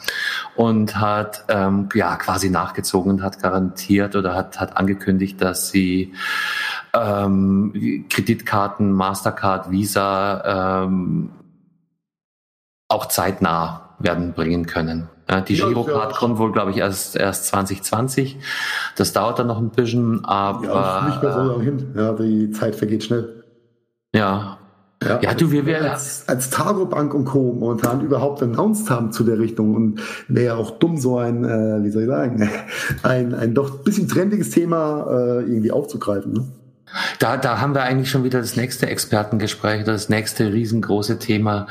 [0.56, 6.12] und hat ähm, ja quasi nachgezogen und hat garantiert oder hat, hat angekündigt, dass sie
[6.92, 11.30] ähm, Kreditkarten, Mastercard, Visa ähm,
[12.88, 15.08] auch zeitnah werden bringen können.
[15.30, 18.38] Ja, die ja, Girocard kommt wohl, glaube ich, erst, erst 2020.
[18.96, 20.66] Das dauert dann noch ein bisschen, aber.
[20.66, 21.94] Ja, nicht mehr so lange hin.
[21.96, 23.44] Ja, die Zeit vergeht schnell.
[24.14, 24.58] Ja,
[25.06, 27.54] ja, ja du, wir werden als, als Targobank und Co.
[27.58, 31.82] momentan überhaupt announced haben zu der Richtung und wäre ja auch dumm, so ein, äh,
[31.82, 32.48] wie soll ich sagen,
[33.02, 36.32] ein, ein doch bisschen trendiges Thema äh, irgendwie aufzugreifen.
[36.32, 36.44] Ne?
[37.18, 41.66] Da, da haben wir eigentlich schon wieder das nächste Expertengespräch, das nächste riesengroße Thema.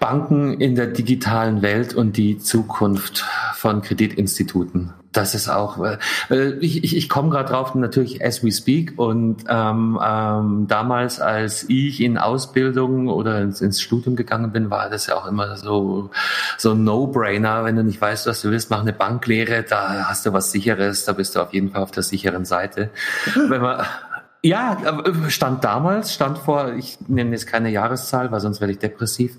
[0.00, 3.24] Banken in der digitalen Welt und die Zukunft
[3.54, 4.92] von Kreditinstituten.
[5.14, 8.94] Das ist auch, äh, ich, ich, ich komme gerade drauf, natürlich as we speak.
[8.96, 14.90] Und ähm, ähm, damals, als ich in Ausbildung oder ins, ins Studium gegangen bin, war
[14.90, 16.10] das ja auch immer so
[16.58, 17.64] so ein No-Brainer.
[17.64, 21.04] Wenn du nicht weißt, was du willst, mach eine Banklehre, da hast du was Sicheres,
[21.04, 22.90] da bist du auf jeden Fall auf der sicheren Seite.
[23.48, 23.86] Wenn man
[24.42, 24.76] ja,
[25.28, 29.38] stand damals, stand vor, ich nenne jetzt keine Jahreszahl, weil sonst werde ich depressiv,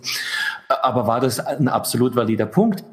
[0.68, 2.84] aber war das ein absolut valider Punkt.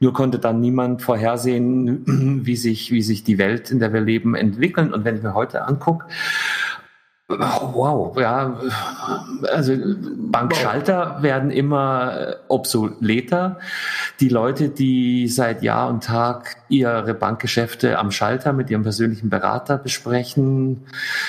[0.00, 4.34] Nur konnte dann niemand vorhersehen, wie sich, wie sich die Welt, in der wir leben,
[4.34, 4.92] entwickeln.
[4.92, 6.06] Und wenn ich mir heute angucke,
[7.28, 8.56] Wow, ja,
[9.52, 9.76] also
[10.30, 13.58] Bankschalter werden immer obsoleter.
[14.20, 19.78] Die Leute, die seit Jahr und Tag ihre Bankgeschäfte am Schalter mit ihrem persönlichen Berater
[19.78, 20.86] besprechen,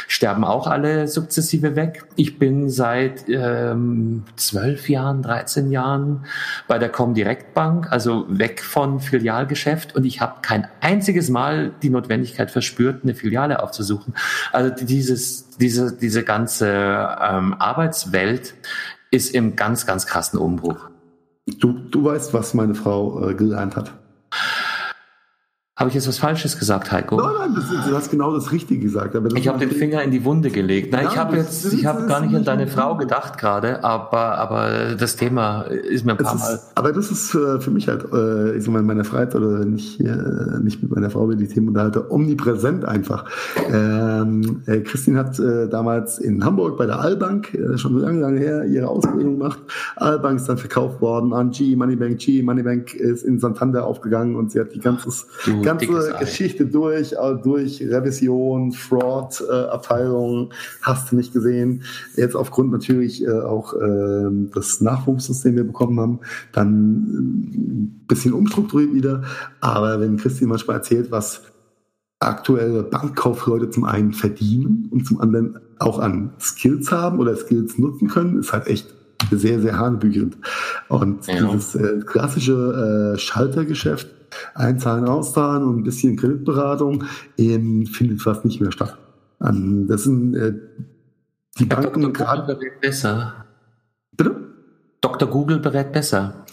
[0.07, 2.05] sterben auch alle sukzessive weg.
[2.15, 6.25] Ich bin seit ähm, zwölf Jahren, 13 Jahren
[6.67, 11.89] bei der Comdirect Bank, also weg von Filialgeschäft und ich habe kein einziges Mal die
[11.89, 14.13] Notwendigkeit verspürt, eine Filiale aufzusuchen.
[14.51, 18.55] Also dieses, diese, diese ganze ähm, Arbeitswelt
[19.11, 20.89] ist im ganz, ganz krassen Umbruch.
[21.59, 23.93] Du, du weißt, was meine Frau äh, gelernt hat.
[25.77, 27.17] Habe ich jetzt was Falsches gesagt, Heiko?
[27.17, 29.15] Nein, nein, das, du hast genau das Richtige gesagt.
[29.35, 30.91] ich habe den Finger in die Wunde gelegt.
[30.91, 34.39] Nein, ja, ich habe jetzt, ich habe gar nicht an deine Frau gedacht gerade, aber
[34.39, 36.59] aber das Thema ist mir ein paar ist, Mal.
[36.73, 39.65] Aber das ist für, für mich halt, äh, ich sag mal, in meiner Freizeit oder
[39.65, 43.25] nicht äh, nicht mit meiner Frau über die Themen unterhalte, omnipräsent einfach.
[43.71, 48.39] Ähm, äh, Christine hat äh, damals in Hamburg bei der Allbank äh, schon lange lange
[48.39, 49.59] her ihre Ausbildung gemacht.
[49.95, 52.17] Allbank ist dann verkauft worden an G Moneybank.
[52.17, 55.11] G Moneybank ist in Santander aufgegangen und sie hat die ganze
[55.67, 57.13] ganze Geschichte durch,
[57.43, 61.83] durch Revision, Fraud, äh, Abteilung, hast du nicht gesehen.
[62.15, 66.19] Jetzt aufgrund natürlich äh, auch äh, des Nachwuchses, den wir bekommen haben,
[66.53, 69.23] dann ein bisschen umstrukturiert wieder.
[69.61, 71.43] Aber wenn Christine manchmal erzählt, was
[72.19, 78.07] aktuelle Bankkaufleute zum einen verdienen und zum anderen auch an Skills haben oder Skills nutzen
[78.07, 78.87] können, ist halt echt
[79.31, 80.37] sehr, sehr hanebüchernd.
[80.89, 81.35] Und ja.
[81.35, 84.07] dieses äh, klassische äh, Schaltergeschäft,
[84.55, 87.03] Einzahlen, Auszahlen und ein bisschen Kreditberatung
[87.37, 88.97] ähm, findet fast nicht mehr statt.
[89.41, 90.53] Ähm, das sind äh,
[91.59, 93.45] die ja, Banken gerade besser.
[94.15, 94.35] Bitte?
[95.01, 95.29] Dr.
[95.29, 96.45] Google berät besser.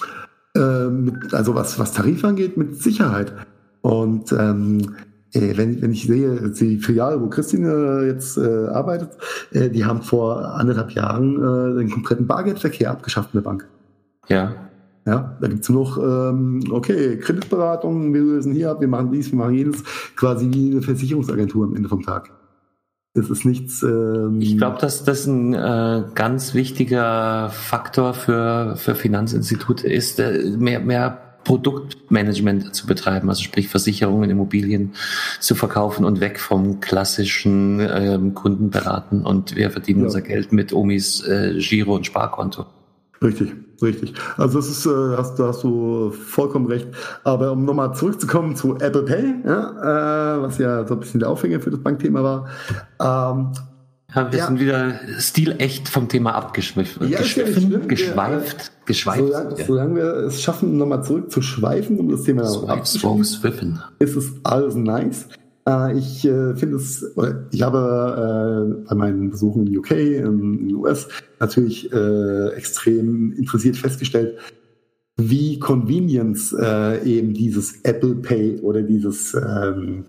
[0.57, 3.33] Äh, mit, also was, was Tarif angeht, mit Sicherheit.
[3.81, 4.95] Und ähm,
[5.35, 9.11] äh, wenn, wenn ich sehe, die Filiale, wo Christine jetzt äh, arbeitet,
[9.53, 13.68] äh, die haben vor anderthalb Jahren äh, den kompletten Bargeldverkehr abgeschafft in der Bank.
[14.28, 14.55] Ja.
[15.07, 19.30] Ja, da gibt's nur noch, ähm, okay, Kreditberatung, wir lösen hier ab, wir machen dies,
[19.32, 19.85] wir machen jenes,
[20.16, 22.30] quasi wie eine Versicherungsagentur am Ende vom Tag.
[23.12, 23.82] Das ist nichts.
[23.82, 30.57] Ähm ich glaube, dass das ein äh, ganz wichtiger Faktor für, für Finanzinstitute ist, äh,
[30.57, 34.95] mehr, mehr Produktmanagement zu betreiben, also sprich Versicherungen, Immobilien
[35.40, 40.07] zu verkaufen und weg vom klassischen ähm, Kundenberaten und wir verdienen ja.
[40.07, 42.66] unser Geld mit Omis äh, Giro und Sparkonto.
[43.22, 44.14] Richtig, richtig.
[44.36, 46.88] Also das ist, äh, hast, da hast du vollkommen recht.
[47.24, 51.30] Aber um nochmal zurückzukommen zu Apple Pay, ja, äh, was ja so ein bisschen der
[51.30, 52.49] Aufhänger für das Bankthema war.
[53.01, 53.53] Ähm,
[54.15, 54.47] ja, wir ja.
[54.47, 57.09] sind wieder stilecht vom Thema abgeschwiffen.
[57.09, 59.21] Ja, geschwiffen, ja geschweift, geschweift.
[59.21, 59.67] Solange, ja.
[59.67, 64.75] solange wir es schaffen, nochmal zurück zu schweifen, um das Thema abzuschwiffen, ist es alles
[64.75, 65.29] nice.
[65.67, 67.05] Äh, ich äh, finde es,
[67.51, 71.09] ich habe äh, bei meinen Besuchen in UK, in, den US
[71.41, 74.39] natürlich extrem interessiert festgestellt,
[75.17, 76.57] wie Convenience
[77.05, 80.07] eben dieses Apple Pay oder dieses, ähm,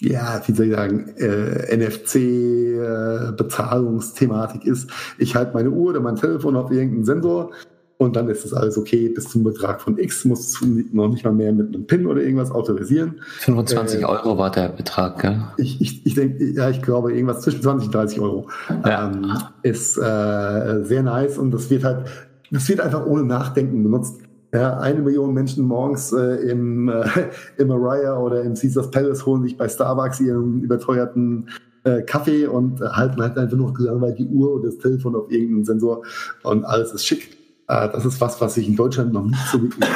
[0.00, 4.90] ja, wie soll ich sagen, äh, NFC-Bezahlungsthematik ist.
[5.18, 7.50] Ich halte meine Uhr oder mein Telefon auf irgendeinen Sensor
[7.96, 9.08] und dann ist es alles okay.
[9.08, 12.22] Bis zum Betrag von X musst du noch nicht mal mehr mit einem PIN oder
[12.22, 13.20] irgendwas autorisieren.
[13.38, 15.42] 25 äh, Euro war der Betrag, gell?
[15.58, 18.48] Ich, ich, ich denke, ja, ich glaube, irgendwas zwischen 20 und 30 Euro
[18.84, 19.10] ja.
[19.10, 19.32] ähm,
[19.62, 22.06] ist äh, sehr nice und das wird halt,
[22.50, 24.20] das wird einfach ohne Nachdenken benutzt.
[24.54, 27.04] Ja, eine Million Menschen morgens äh, im, äh,
[27.58, 31.48] im Mariah oder im Caesars Palace holen sich bei Starbucks ihren überteuerten
[31.82, 35.64] äh, Kaffee und halten halt einfach nur gelangweilt die Uhr oder das Telefon auf irgendeinen
[35.64, 36.02] Sensor
[36.44, 37.36] und alles ist schick.
[37.66, 39.90] Äh, das ist was, was ich in Deutschland noch nicht so wirklich.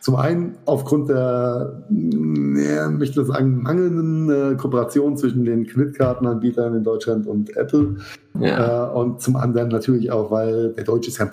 [0.00, 6.82] Zum einen aufgrund der, ja, möchte ich sagen, mangelnden äh, Kooperation zwischen den Kreditkartenanbietern in
[6.82, 7.98] Deutschland und Apple.
[8.40, 8.88] Ja.
[8.88, 11.30] Äh, und zum anderen natürlich auch, weil der Deutsche ist kein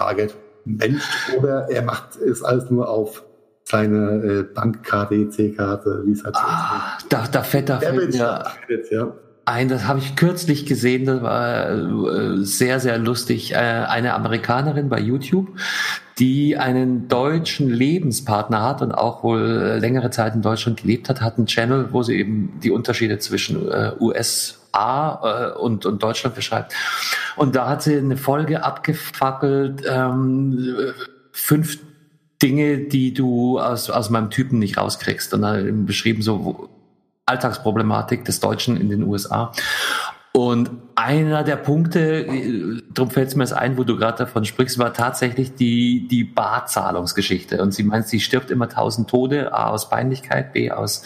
[0.78, 3.24] Bargeldmensch oder er macht es alles nur auf
[3.63, 7.13] seine äh, Bankkarte, EC-Karte, wie es halt ah, so ist.
[7.13, 8.43] Da, da fällt, da fällt mir,
[8.89, 9.13] ja
[9.49, 13.53] ein, das habe ich kürzlich gesehen, das war äh, sehr, sehr lustig.
[13.53, 15.47] Äh, eine Amerikanerin bei YouTube,
[16.20, 21.38] die einen deutschen Lebenspartner hat und auch wohl längere Zeit in Deutschland gelebt hat, hat
[21.38, 23.91] einen Channel, wo sie eben die Unterschiede zwischen äh,
[24.74, 26.74] USA und, und Deutschland beschreibt.
[27.36, 30.93] Und da hat sie eine Folge abgefackelt, ähm,
[31.32, 31.80] fünf
[32.41, 35.34] Dinge, die du aus, aus meinem Typen nicht rauskriegst.
[35.34, 36.70] Und dann beschrieben so
[37.26, 39.51] Alltagsproblematik des Deutschen in den USA.
[40.32, 44.77] Und einer der Punkte, darum fällt es mir das ein, wo du gerade davon sprichst,
[44.77, 47.61] war tatsächlich die, die Barzahlungsgeschichte.
[47.61, 51.03] Und sie meint, sie stirbt immer tausend Tode, A aus Peinlichkeit, B aus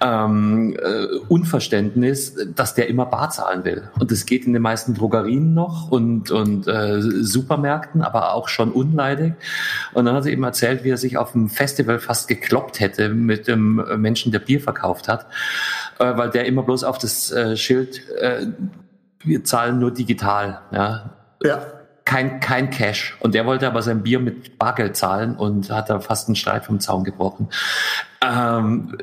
[0.00, 3.88] ähm, äh, Unverständnis, dass der immer Bar zahlen will.
[3.98, 8.70] Und das geht in den meisten Drogerien noch und, und äh, Supermärkten, aber auch schon
[8.70, 9.34] unleidig.
[9.94, 13.08] Und dann hat sie eben erzählt, wie er sich auf dem Festival fast gekloppt hätte
[13.08, 15.26] mit dem Menschen, der Bier verkauft hat
[15.98, 18.46] äh, weil der immer bloß auf das äh, Schild, äh,
[19.24, 20.60] wir zahlen nur digital.
[20.72, 21.10] Ja.
[21.42, 21.66] ja.
[22.04, 23.16] Kein, kein Cash.
[23.20, 26.66] Und der wollte aber sein Bier mit Bargeld zahlen und hat da fast einen Streit
[26.66, 27.48] vom Zaun gebrochen.
[28.20, 28.94] Ähm,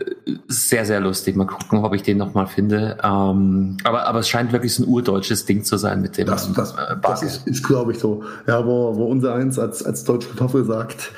[0.47, 1.35] sehr, sehr lustig.
[1.35, 2.97] Mal gucken, ob ich den nochmal finde.
[3.03, 6.53] Ähm, aber, aber es scheint wirklich so ein urdeutsches Ding zu sein mit dem das,
[6.53, 8.23] das, äh, Das ist, ist glaube ich, so.
[8.45, 11.11] Ja, wo, wo unser eins als, als deutsche Kartoffel sagt,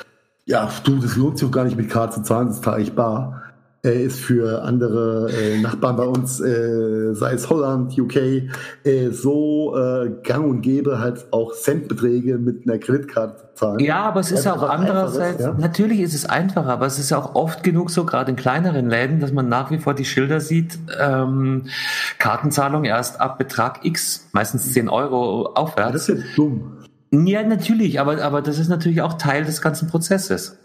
[0.45, 2.93] ja, du, das lohnt sich auch gar nicht mit Karte zu zahlen, das zahle ich
[2.93, 3.42] bar
[3.85, 9.77] äh, ist für andere äh, Nachbarn bei uns, äh, sei es Holland, UK, äh, so
[9.77, 13.79] äh, gang und gäbe halt auch Centbeträge mit einer Kreditkarte zu zahlen.
[13.79, 15.53] Ja, aber es ist ja auch andererseits, ja?
[15.57, 18.89] natürlich ist es einfacher, aber es ist ja auch oft genug so, gerade in kleineren
[18.89, 21.65] Läden, dass man nach wie vor die Schilder sieht, ähm,
[22.19, 25.91] Kartenzahlung erst ab Betrag X, meistens 10 Euro aufwärts.
[25.91, 26.77] Das ist jetzt dumm.
[27.11, 30.57] Ja, natürlich, aber, aber das ist natürlich auch Teil des ganzen Prozesses.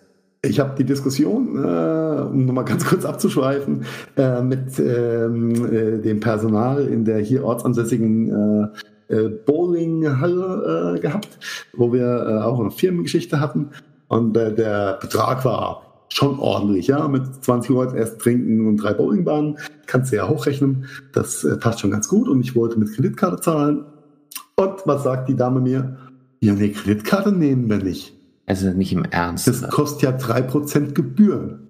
[0.43, 3.85] Ich habe die Diskussion, äh, um nochmal ganz kurz abzuschweifen,
[4.17, 8.71] äh, mit ähm, äh, dem Personal in der hier ortsansässigen
[9.09, 11.39] äh, äh, Bowlinghalle äh, gehabt,
[11.75, 13.71] wo wir äh, auch eine Firmengeschichte hatten.
[14.07, 18.93] Und äh, der Betrag war schon ordentlich, ja, mit 20 Uhr erst trinken und drei
[18.93, 19.59] Bowlingbahnen.
[19.87, 20.87] Kannst du ja hochrechnen.
[21.13, 22.29] Das äh, passt schon ganz gut.
[22.29, 23.85] Und ich wollte mit Kreditkarte zahlen.
[24.57, 25.97] Und was sagt die Dame mir?
[26.41, 28.18] Ja, nee, Kreditkarte nehmen wir nicht.
[28.49, 29.47] Also nicht im Ernst.
[29.47, 31.69] Das kostet ja drei Prozent Gebühren.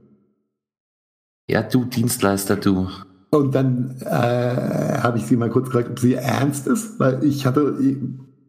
[1.51, 2.89] Ja, du Dienstleister, du.
[3.31, 7.47] Und dann äh, habe ich sie mal kurz gefragt, ob sie ernst ist, weil ich
[7.47, 7.76] hatte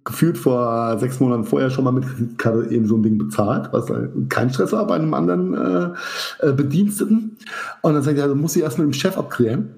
[0.03, 3.91] gefühlt vor sechs Monaten vorher schon mal mit Kreditkarte eben so ein Ding bezahlt, was
[4.29, 7.37] kein Stress war bei einem anderen äh, äh, Bediensteten.
[7.81, 9.71] Und dann sagt er, also muss ich erst mit dem Chef abklären.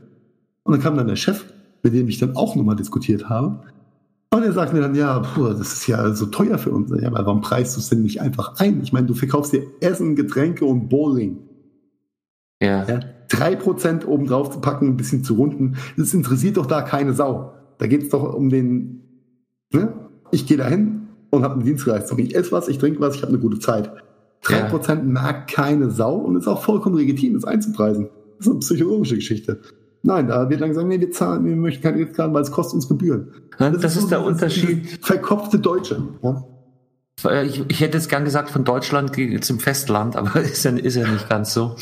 [0.64, 1.46] Und dann kam dann der Chef,
[1.84, 3.64] mit dem ich dann auch nochmal diskutiert habe.
[4.34, 6.90] Und er sagt mir dann, ja, puh, das ist ja so teuer für uns.
[7.02, 8.82] Ja, aber warum preist du es denn nicht einfach ein?
[8.82, 11.38] Ich meine, du verkaufst dir Essen, Getränke und Bowling.
[12.62, 12.86] Ja.
[12.86, 16.82] ja drei Prozent oben drauf zu packen, ein bisschen zu runden, das interessiert doch da
[16.82, 17.54] keine Sau.
[17.78, 19.02] Da geht es doch um den,
[19.74, 19.94] ne?
[20.32, 22.20] Ich gehe da hin und habe eine Dienstleistung.
[22.20, 23.92] Ich esse was, ich trinke was, ich habe eine gute Zeit.
[24.44, 25.10] Drei Prozent ja.
[25.10, 28.10] mag keine Sau und ist auch vollkommen legitim, das einzupreisen.
[28.38, 29.62] Das ist eine psychologische Geschichte.
[30.04, 32.76] Nein, da wird dann gesagt, nee, wir zahlen, wir möchten keine Kreditkarten, weil es kostet
[32.76, 33.32] uns Gebühren.
[33.58, 35.00] Das, das ist, so, der Unterschied.
[35.06, 36.02] Verkopfte Deutsche.
[36.24, 36.44] Ja?
[37.44, 41.08] Ich, ich, hätte jetzt gern gesagt von Deutschland zum Festland, aber ist ja, ist ja
[41.08, 41.76] nicht ganz so.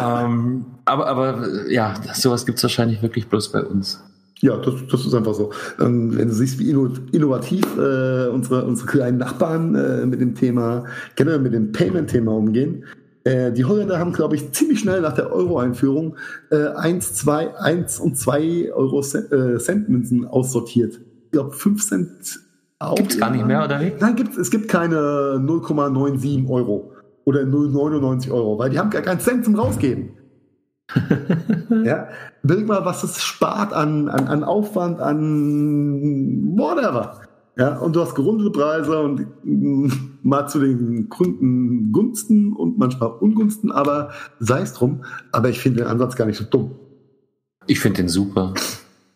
[0.00, 4.02] ähm, aber, aber ja, sowas gibt's wahrscheinlich wirklich bloß bei uns.
[4.42, 5.52] Ja, das, das ist einfach so.
[5.80, 10.84] Ähm, wenn du siehst, wie innovativ äh, unsere, unsere kleinen Nachbarn äh, mit dem Thema,
[11.14, 12.84] generell mit dem Payment-Thema umgehen,
[13.24, 16.16] äh, die Holländer haben, glaube ich, ziemlich schnell nach der Euro-Einführung
[16.50, 21.00] äh, 1, 2, 1 und 2 Euro äh, Centmünzen aussortiert.
[21.26, 22.40] Ich glaube, 5 Cent
[22.78, 22.94] auch.
[22.94, 23.92] Gibt es gar nicht mehr, oder wie?
[23.98, 26.92] Nein, gibt's, es gibt keine 0,97 Euro
[27.24, 30.10] oder 0,99 Euro, weil die haben gar keinen Cent zum Rausgeben.
[31.84, 32.08] ja,
[32.42, 37.20] überleg mal, was es spart an, an, an Aufwand, an whatever.
[37.60, 39.92] Ja, und du hast gerundete Preise und mm,
[40.22, 45.04] mal zu den Kunden Gunsten und manchmal Ungunsten, aber sei es drum.
[45.30, 46.74] Aber ich finde den Ansatz gar nicht so dumm.
[47.66, 48.54] Ich finde den super.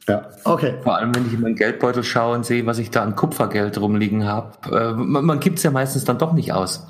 [0.07, 0.75] Ja, okay.
[0.83, 3.81] Vor allem, wenn ich in meinen Geldbeutel schaue und sehe, was ich da an Kupfergeld
[3.81, 4.53] rumliegen habe.
[4.71, 6.87] Äh, man man gibt es ja meistens dann doch nicht aus.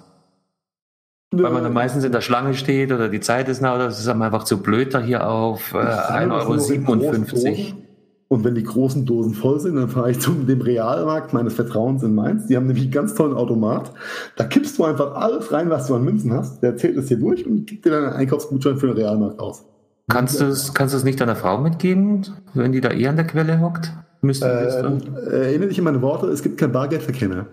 [1.31, 4.01] Weil man dann meistens in der Schlange steht oder die Zeit ist nah oder es
[4.01, 7.84] ist einfach zu blöd, da hier auf äh, 1,57 Euro.
[8.29, 12.03] Und wenn die großen Dosen voll sind, dann fahre ich zu dem Realmarkt meines Vertrauens
[12.03, 12.47] in Mainz.
[12.47, 13.93] Die haben nämlich einen ganz tollen Automat.
[14.37, 16.63] Da kippst du einfach alles rein, was du an Münzen hast.
[16.63, 19.65] Der zählt es dir durch und gibt dir dann einen Einkaufsgutschein für den Realmarkt aus.
[20.09, 23.61] Kannst du es kannst nicht deiner Frau mitgeben, wenn die da eh an der Quelle
[23.61, 23.93] hockt?
[24.21, 27.47] Müsste äh, erinnere dich an meine Worte, es gibt kein Bargeldverkehr mehr.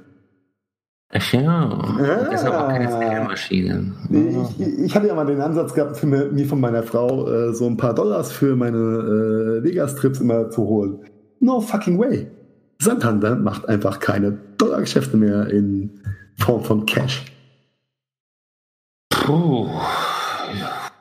[1.14, 3.96] Ach ja, ah, deshalb auch keine Zählmaschinen.
[4.58, 7.68] Ich, ich, hatte ja mal den Ansatz gehabt, für mir von meiner Frau äh, so
[7.68, 11.00] ein paar Dollars für meine äh, Vegas-Trips immer zu holen.
[11.42, 12.28] No fucking way.
[12.80, 16.02] Santander macht einfach keine Dollargeschäfte mehr in
[16.38, 17.26] Form von Cash.
[19.10, 19.70] Puh.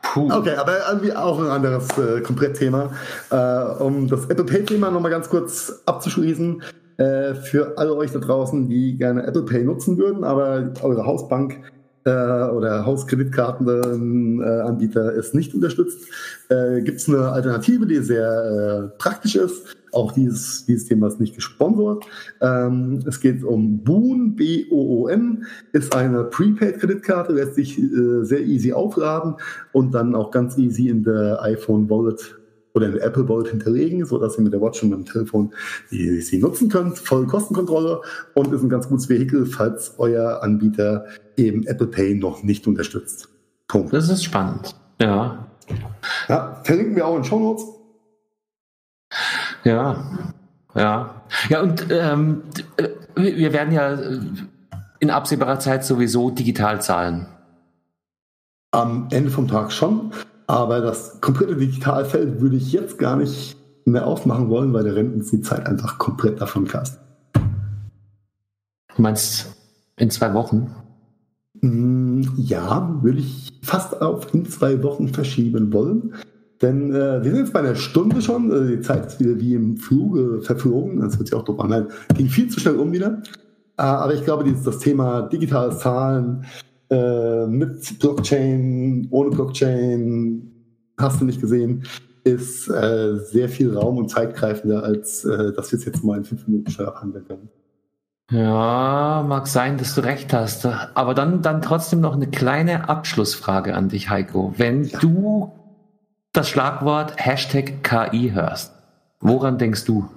[0.03, 0.29] Puh.
[0.33, 2.91] Okay, aber irgendwie auch ein anderes äh, Komplett-Thema.
[3.31, 6.63] Äh, um das Apple Pay-Thema nochmal ganz kurz abzuschließen.
[7.01, 11.59] Äh, für alle euch da draußen, die gerne Apple Pay nutzen würden, aber eure Hausbank
[12.05, 16.07] äh, oder Hauskreditkartenanbieter äh, es nicht unterstützt,
[16.51, 19.79] äh, gibt es eine Alternative, die sehr äh, praktisch ist.
[19.93, 22.05] Auch dieses, dieses Thema ist nicht gesponsert.
[22.43, 29.37] Ähm, es geht um Boon, B-O-O-N, ist eine Prepaid-Kreditkarte, lässt sich äh, sehr easy aufladen
[29.73, 32.40] und dann auch ganz easy in der iPhone Wallet
[32.75, 35.53] oder in der Apple Wallet hinterlegen, sodass ihr mit der Watch und mit dem Telefon
[35.91, 36.99] die, sie nutzen könnt.
[36.99, 38.03] Volle Kostenkontrolle
[38.35, 41.07] und ist ein ganz gutes Vehikel, falls euer Anbieter
[41.37, 43.29] eben Apple Pay noch nicht unterstützt.
[43.69, 43.93] Punkt.
[43.93, 44.75] Das ist spannend.
[45.01, 45.47] Ja.
[46.29, 47.65] Ja, verlinken wir auch in Show Notes.
[49.65, 50.35] Ja,
[50.75, 51.23] ja.
[51.49, 52.43] Ja, und ähm,
[53.15, 53.99] wir werden ja
[54.99, 57.27] in absehbarer Zeit sowieso digital zahlen.
[58.73, 60.13] Am Ende vom Tag schon,
[60.51, 65.25] aber das komplette Digitalfeld würde ich jetzt gar nicht mehr aufmachen wollen, weil der Renten
[65.25, 66.99] die Zeit einfach komplett davon kast.
[67.35, 69.55] Du meinst
[69.97, 70.75] in zwei Wochen?
[71.61, 76.15] Mm, ja, würde ich fast auf in zwei Wochen verschieben wollen.
[76.61, 78.51] Denn äh, wir sind jetzt bei einer Stunde schon.
[78.51, 81.01] Äh, die Zeit ist wieder wie im Fluge verflogen.
[81.01, 81.93] Das wird sich auch doof anhalten.
[82.17, 83.23] Ging viel zu schnell um wieder.
[83.79, 86.45] Äh, aber ich glaube, dieses, das Thema digitales Zahlen
[86.91, 90.51] äh, mit Blockchain, ohne Blockchain,
[90.99, 91.85] hast du nicht gesehen,
[92.25, 96.25] ist äh, sehr viel Raum und zeitgreifender, als äh, dass wir es jetzt mal in
[96.25, 97.49] fünf Minuten schnell abhandeln können.
[98.31, 100.65] Ja, mag sein, dass du recht hast.
[100.67, 104.55] Aber dann, dann trotzdem noch eine kleine Abschlussfrage an dich, Heiko.
[104.57, 104.99] Wenn ja.
[105.01, 105.53] du
[106.33, 108.73] das Schlagwort Hashtag KI hörst,
[109.19, 110.09] woran denkst du?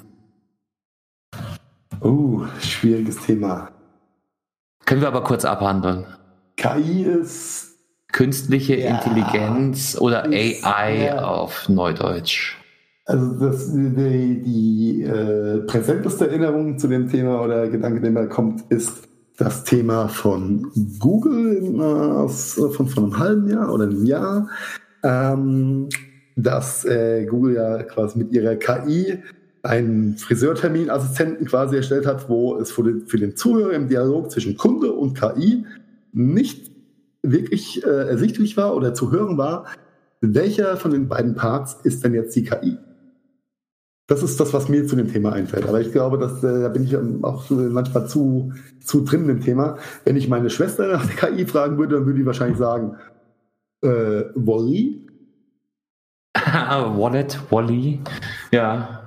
[2.01, 3.69] Oh, schwieriges Thema.
[4.85, 6.05] Können wir aber kurz abhandeln.
[6.57, 7.77] KI ist
[8.11, 11.23] künstliche ja, Intelligenz oder AI ja.
[11.23, 12.57] auf Neudeutsch.
[13.05, 18.63] Also das, die, die äh, präsenteste Erinnerung zu dem Thema oder Gedanke, der mir kommt,
[18.69, 24.47] ist das Thema von Google aus, von, von einem halben Jahr oder einem Jahr,
[25.03, 25.89] ähm,
[26.35, 29.19] dass äh, Google ja quasi mit ihrer KI
[29.63, 34.55] einen Friseurterminassistenten quasi erstellt hat, wo es für den, für den Zuhörer im Dialog zwischen
[34.57, 35.65] Kunde und KI
[36.13, 36.71] nicht
[37.21, 39.65] wirklich äh, ersichtlich war oder zu hören war,
[40.21, 42.77] welcher von den beiden Parts ist denn jetzt die KI?
[44.07, 45.67] Das ist das, was mir zu dem Thema einfällt.
[45.67, 49.77] Aber ich glaube, dass, äh, da bin ich auch manchmal zu, zu drin im Thema.
[50.03, 52.97] Wenn ich meine Schwester nach der KI fragen würde, dann würde die wahrscheinlich sagen,
[53.81, 55.07] äh, Wally.
[56.35, 58.01] Wallet, Wally,
[58.51, 59.02] ja.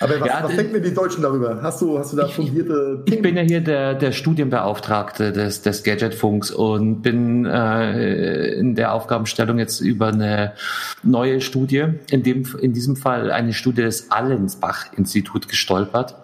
[0.00, 1.60] Aber was, ja, was denken denn die Deutschen darüber?
[1.62, 5.60] Hast du, hast du da fundierte Ich, ich bin ja hier der, der Studienbeauftragte des,
[5.60, 10.54] des Gadgetfunks und bin äh, in der Aufgabenstellung jetzt über eine
[11.02, 16.16] neue Studie, in, dem, in diesem Fall eine Studie des Allensbach-Institut gestolpert.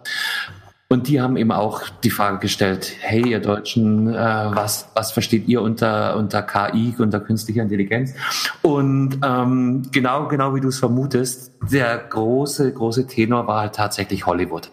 [0.88, 5.48] Und die haben eben auch die Frage gestellt, hey ihr Deutschen, äh, was, was versteht
[5.48, 8.14] ihr unter, unter KI, unter künstlicher Intelligenz?
[8.62, 14.26] Und ähm, genau, genau wie du es vermutest, der große, große Tenor war halt tatsächlich
[14.26, 14.70] Hollywood.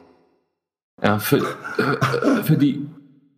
[1.02, 2.88] Ja, für, äh, für die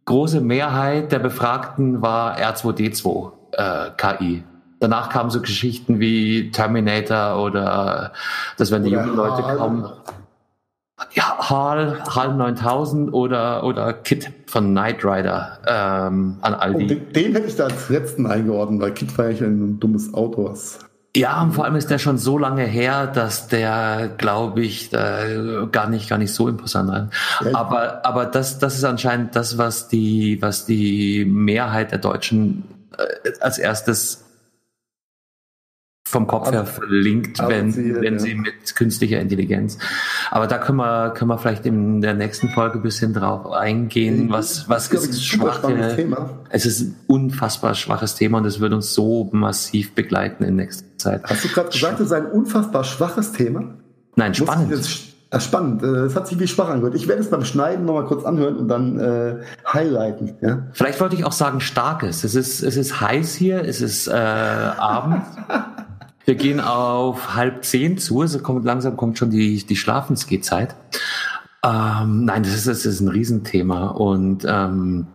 [0.03, 4.43] große Mehrheit der Befragten war R2D2 äh, KI.
[4.81, 8.11] Danach kamen so Geschichten wie Terminator oder
[8.57, 9.89] das werden die jungen Leute kaum
[11.11, 16.87] ja, Hal, Hal 9000 oder, oder Kit von Knight Rider ähm, an Aldi.
[16.87, 20.45] Den, den, hätte ich da als letzten eingeordnet, weil Kit war ja ein dummes Auto.
[20.45, 20.79] Was.
[21.15, 25.89] Ja, und vor allem ist der schon so lange her, dass der, glaube ich, gar
[25.89, 27.09] nicht, gar nicht so imposant rein.
[27.43, 32.63] Ja, aber, aber das, das ist anscheinend das, was die, was die Mehrheit der Deutschen
[32.97, 34.24] äh, als erstes
[36.15, 38.19] vom Kopf her verlinkt, wenn, sie, wenn ja.
[38.19, 39.77] sie mit künstlicher Intelligenz.
[40.31, 44.29] Aber da können wir, können wir vielleicht in der nächsten Folge ein bisschen drauf eingehen,
[44.29, 45.73] was, was ist, ist schwache,
[46.49, 50.85] es ist ein unfassbar schwaches Thema und es wird uns so massiv begleiten in nächster
[50.97, 51.23] Zeit.
[51.25, 53.73] Hast du gerade gesagt, es ist ein unfassbar schwaches Thema?
[54.15, 54.71] Nein, spannend.
[54.71, 55.83] Das, spannend.
[55.83, 56.95] Es hat sich wie schwach angehört.
[56.95, 59.35] Ich werde es beim Schneiden nochmal kurz anhören und dann äh,
[59.67, 60.37] highlighten.
[60.39, 60.67] Ja?
[60.71, 62.23] Vielleicht wollte ich auch sagen starkes.
[62.23, 65.21] Es ist, es ist heiß hier, es ist äh, Abend.
[66.25, 70.75] Wir gehen auf halb zehn zu, also kommt, langsam kommt schon die, die Schlafensgehzeit.
[71.63, 75.07] Ähm, nein, das ist, das ist ein Riesenthema und ähm,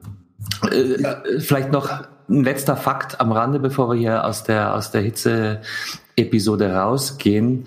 [0.70, 1.22] Äh, ja.
[1.38, 1.90] Vielleicht noch
[2.28, 7.66] ein letzter Fakt am Rande, bevor wir hier aus der, aus der Hitze-Episode rausgehen.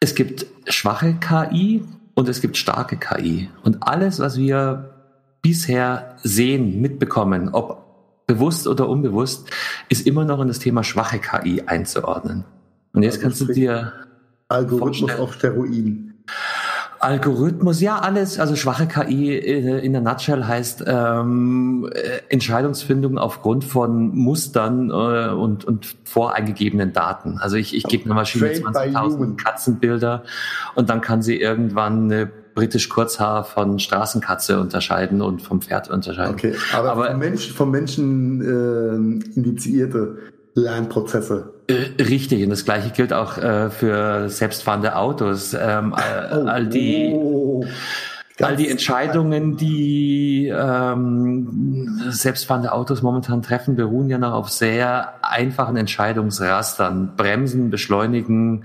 [0.00, 1.84] Es gibt schwache KI
[2.14, 3.50] und es gibt starke KI.
[3.64, 4.94] Und alles, was wir
[5.42, 7.87] bisher sehen, mitbekommen, ob
[8.28, 9.50] bewusst oder unbewusst,
[9.88, 12.44] ist immer noch in das Thema schwache KI einzuordnen.
[12.92, 13.92] Und jetzt also kannst du dir
[14.48, 16.24] Algorithmus auf Steroiden.
[17.00, 23.64] Algorithmus, ja, alles, also schwache KI äh, in der Nutshell heißt ähm, äh, Entscheidungsfindung aufgrund
[23.64, 27.38] von Mustern äh, und, und voreingegebenen Daten.
[27.38, 30.24] Also ich, ich gebe einer Maschine 20.000 Katzenbilder
[30.74, 36.34] und dann kann sie irgendwann eine britisch Kurzhaar von Straßenkatze unterscheiden und vom Pferd unterscheiden.
[36.34, 40.18] Okay, aber, aber vom, Mensch, vom Menschen äh, indizierte
[40.54, 41.54] Lernprozesse.
[41.68, 45.54] Äh, richtig, und das gleiche gilt auch äh, für selbstfahrende Autos.
[45.54, 47.64] Ähm, äh, oh, all die oh.
[48.40, 55.76] All die Entscheidungen, die ähm, selbstfahrende Autos momentan treffen, beruhen ja noch auf sehr einfachen
[55.76, 57.14] Entscheidungsrastern.
[57.16, 58.64] Bremsen, beschleunigen,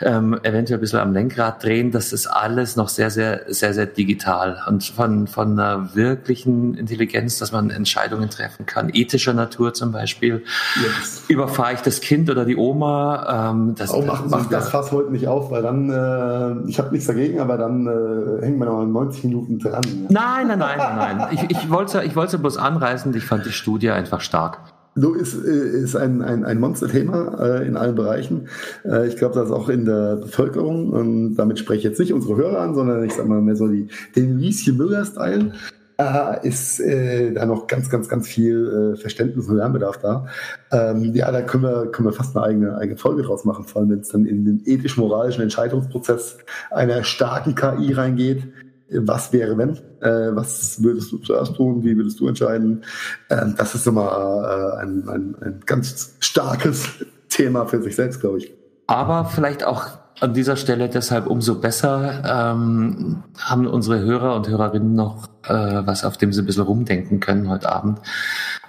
[0.00, 3.86] ähm, eventuell ein bisschen am Lenkrad drehen, das ist alles noch sehr, sehr, sehr, sehr
[3.86, 4.62] digital.
[4.68, 10.44] Und von, von einer wirklichen Intelligenz, dass man Entscheidungen treffen kann, ethischer Natur zum Beispiel,
[10.80, 11.24] yes.
[11.28, 13.50] überfahre ich das Kind oder die Oma.
[13.50, 16.90] Ähm, das, oh, mach, mach das Fass heute nicht auf, weil dann, äh, ich habe
[16.92, 19.82] nichts dagegen, aber dann äh, hängen wir noch einen 90 Minuten dran.
[20.08, 21.28] Nein, nein, nein, nein, nein.
[21.32, 24.58] Ich, ich wollte ich wollte bloß anreißen, ich fand die Studie einfach stark.
[24.94, 28.48] So ist, äh, ist ein, ein, ein Monsterthema äh, in allen Bereichen.
[28.84, 30.90] Äh, ich glaube, das ist auch in der Bevölkerung.
[30.90, 33.68] Und damit spreche ich jetzt nicht unsere Hörer an, sondern ich sage mal mehr so
[33.68, 35.52] die, den Lieschen Müller-Style.
[36.00, 40.26] Äh, ist äh, da noch ganz, ganz, ganz viel äh, Verständnis und Lernbedarf da.
[40.70, 43.80] Ähm, ja, da können wir, können wir fast eine eigene, eigene Folge draus machen, vor
[43.80, 46.38] allem wenn es dann in den ethisch-moralischen Entscheidungsprozess
[46.70, 48.44] einer starken KI reingeht
[48.90, 52.84] was wäre wenn, äh, was würdest du zuerst tun, wie würdest du entscheiden.
[53.30, 56.88] Ähm, das ist immer äh, ein, ein, ein ganz starkes
[57.28, 58.52] Thema für sich selbst, glaube ich.
[58.86, 59.86] Aber vielleicht auch
[60.20, 66.04] an dieser Stelle deshalb umso besser ähm, haben unsere Hörer und Hörerinnen noch äh, was,
[66.04, 68.00] auf dem sie ein bisschen rumdenken können heute Abend.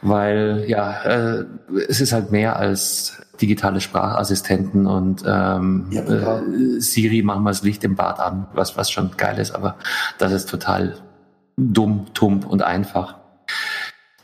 [0.02, 1.45] Weil ja, äh,
[1.88, 7.64] es ist halt mehr als digitale Sprachassistenten und ähm, ja, äh, Siri machen wir das
[7.64, 9.76] Licht im Bad an, was, was schon geil ist, aber
[10.18, 10.97] das ist total
[11.58, 13.16] dumm, tump und einfach.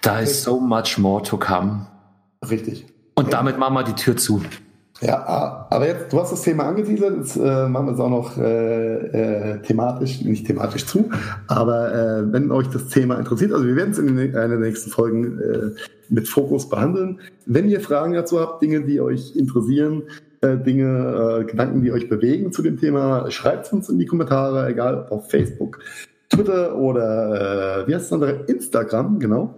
[0.01, 1.88] Da ist so much more to come.
[2.47, 2.86] Richtig.
[3.15, 4.43] Und damit machen wir die Tür zu.
[5.01, 8.37] Ja, aber jetzt, du hast das Thema angeteasert, jetzt äh, machen wir es auch noch
[8.37, 11.09] äh, äh, thematisch, nicht thematisch zu,
[11.47, 14.89] aber äh, wenn euch das Thema interessiert, also wir werden es in einer der nächsten
[14.91, 17.19] Folgen äh, mit Fokus behandeln.
[17.45, 20.03] Wenn ihr Fragen dazu habt, Dinge, die euch interessieren,
[20.39, 24.05] äh, Dinge, äh, Gedanken, die euch bewegen zu dem Thema, schreibt es uns in die
[24.05, 25.79] Kommentare, egal ob auf Facebook,
[26.29, 28.45] Twitter oder äh, wie heißt das andere?
[28.47, 29.55] Instagram, genau.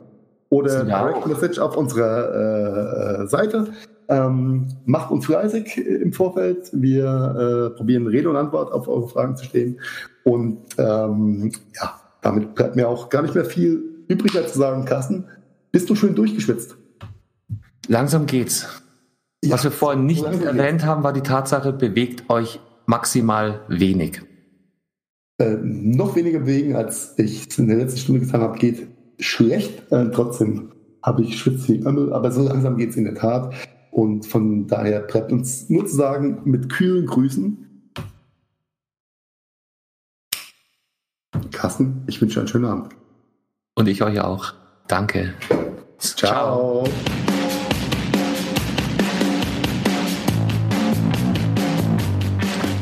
[0.50, 3.68] Oder Direct Message auf unserer äh, Seite.
[4.10, 6.70] Ähm, macht uns fleißig im Vorfeld.
[6.72, 9.80] Wir äh, probieren Rede und Antwort auf eure Fragen zu stehen.
[10.24, 14.86] Und ähm, ja, damit bleibt mir auch gar nicht mehr viel übrig, als zu sagen,
[14.86, 15.26] Carsten,
[15.72, 16.78] bist du schön durchgeschwitzt?
[17.88, 18.82] Langsam geht's.
[19.44, 24.22] Ja, Was wir vorhin nicht erwähnt haben, war die Tatsache, bewegt euch maximal wenig.
[25.40, 28.88] Äh, noch weniger bewegen, als ich es in der letzten Stunde getan habe, geht
[29.20, 29.92] schlecht.
[29.92, 30.72] Äh, trotzdem
[31.04, 33.54] habe ich schwitze wie Ömmel, aber so langsam geht es in der Tat.
[33.98, 37.92] Und von daher bleibt uns nur zu sagen, mit kühlen Grüßen.
[41.52, 42.96] Carsten, ich wünsche einen schönen Abend.
[43.74, 44.54] Und ich euch auch.
[44.88, 45.34] Danke.
[45.98, 46.84] Ciao.
[46.84, 46.90] Ciao.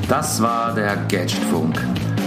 [0.10, 1.80] Das war der Gadgetfunk.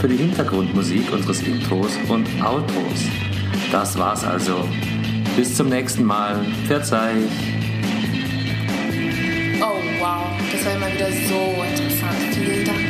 [0.00, 3.04] für die Hintergrundmusik unseres Intros und Outros.
[3.70, 4.66] Das war's also.
[5.36, 6.36] Bis zum nächsten Mal.
[6.66, 7.16] Verzeih.
[9.60, 12.89] Oh wow, das war immer wieder so interessant.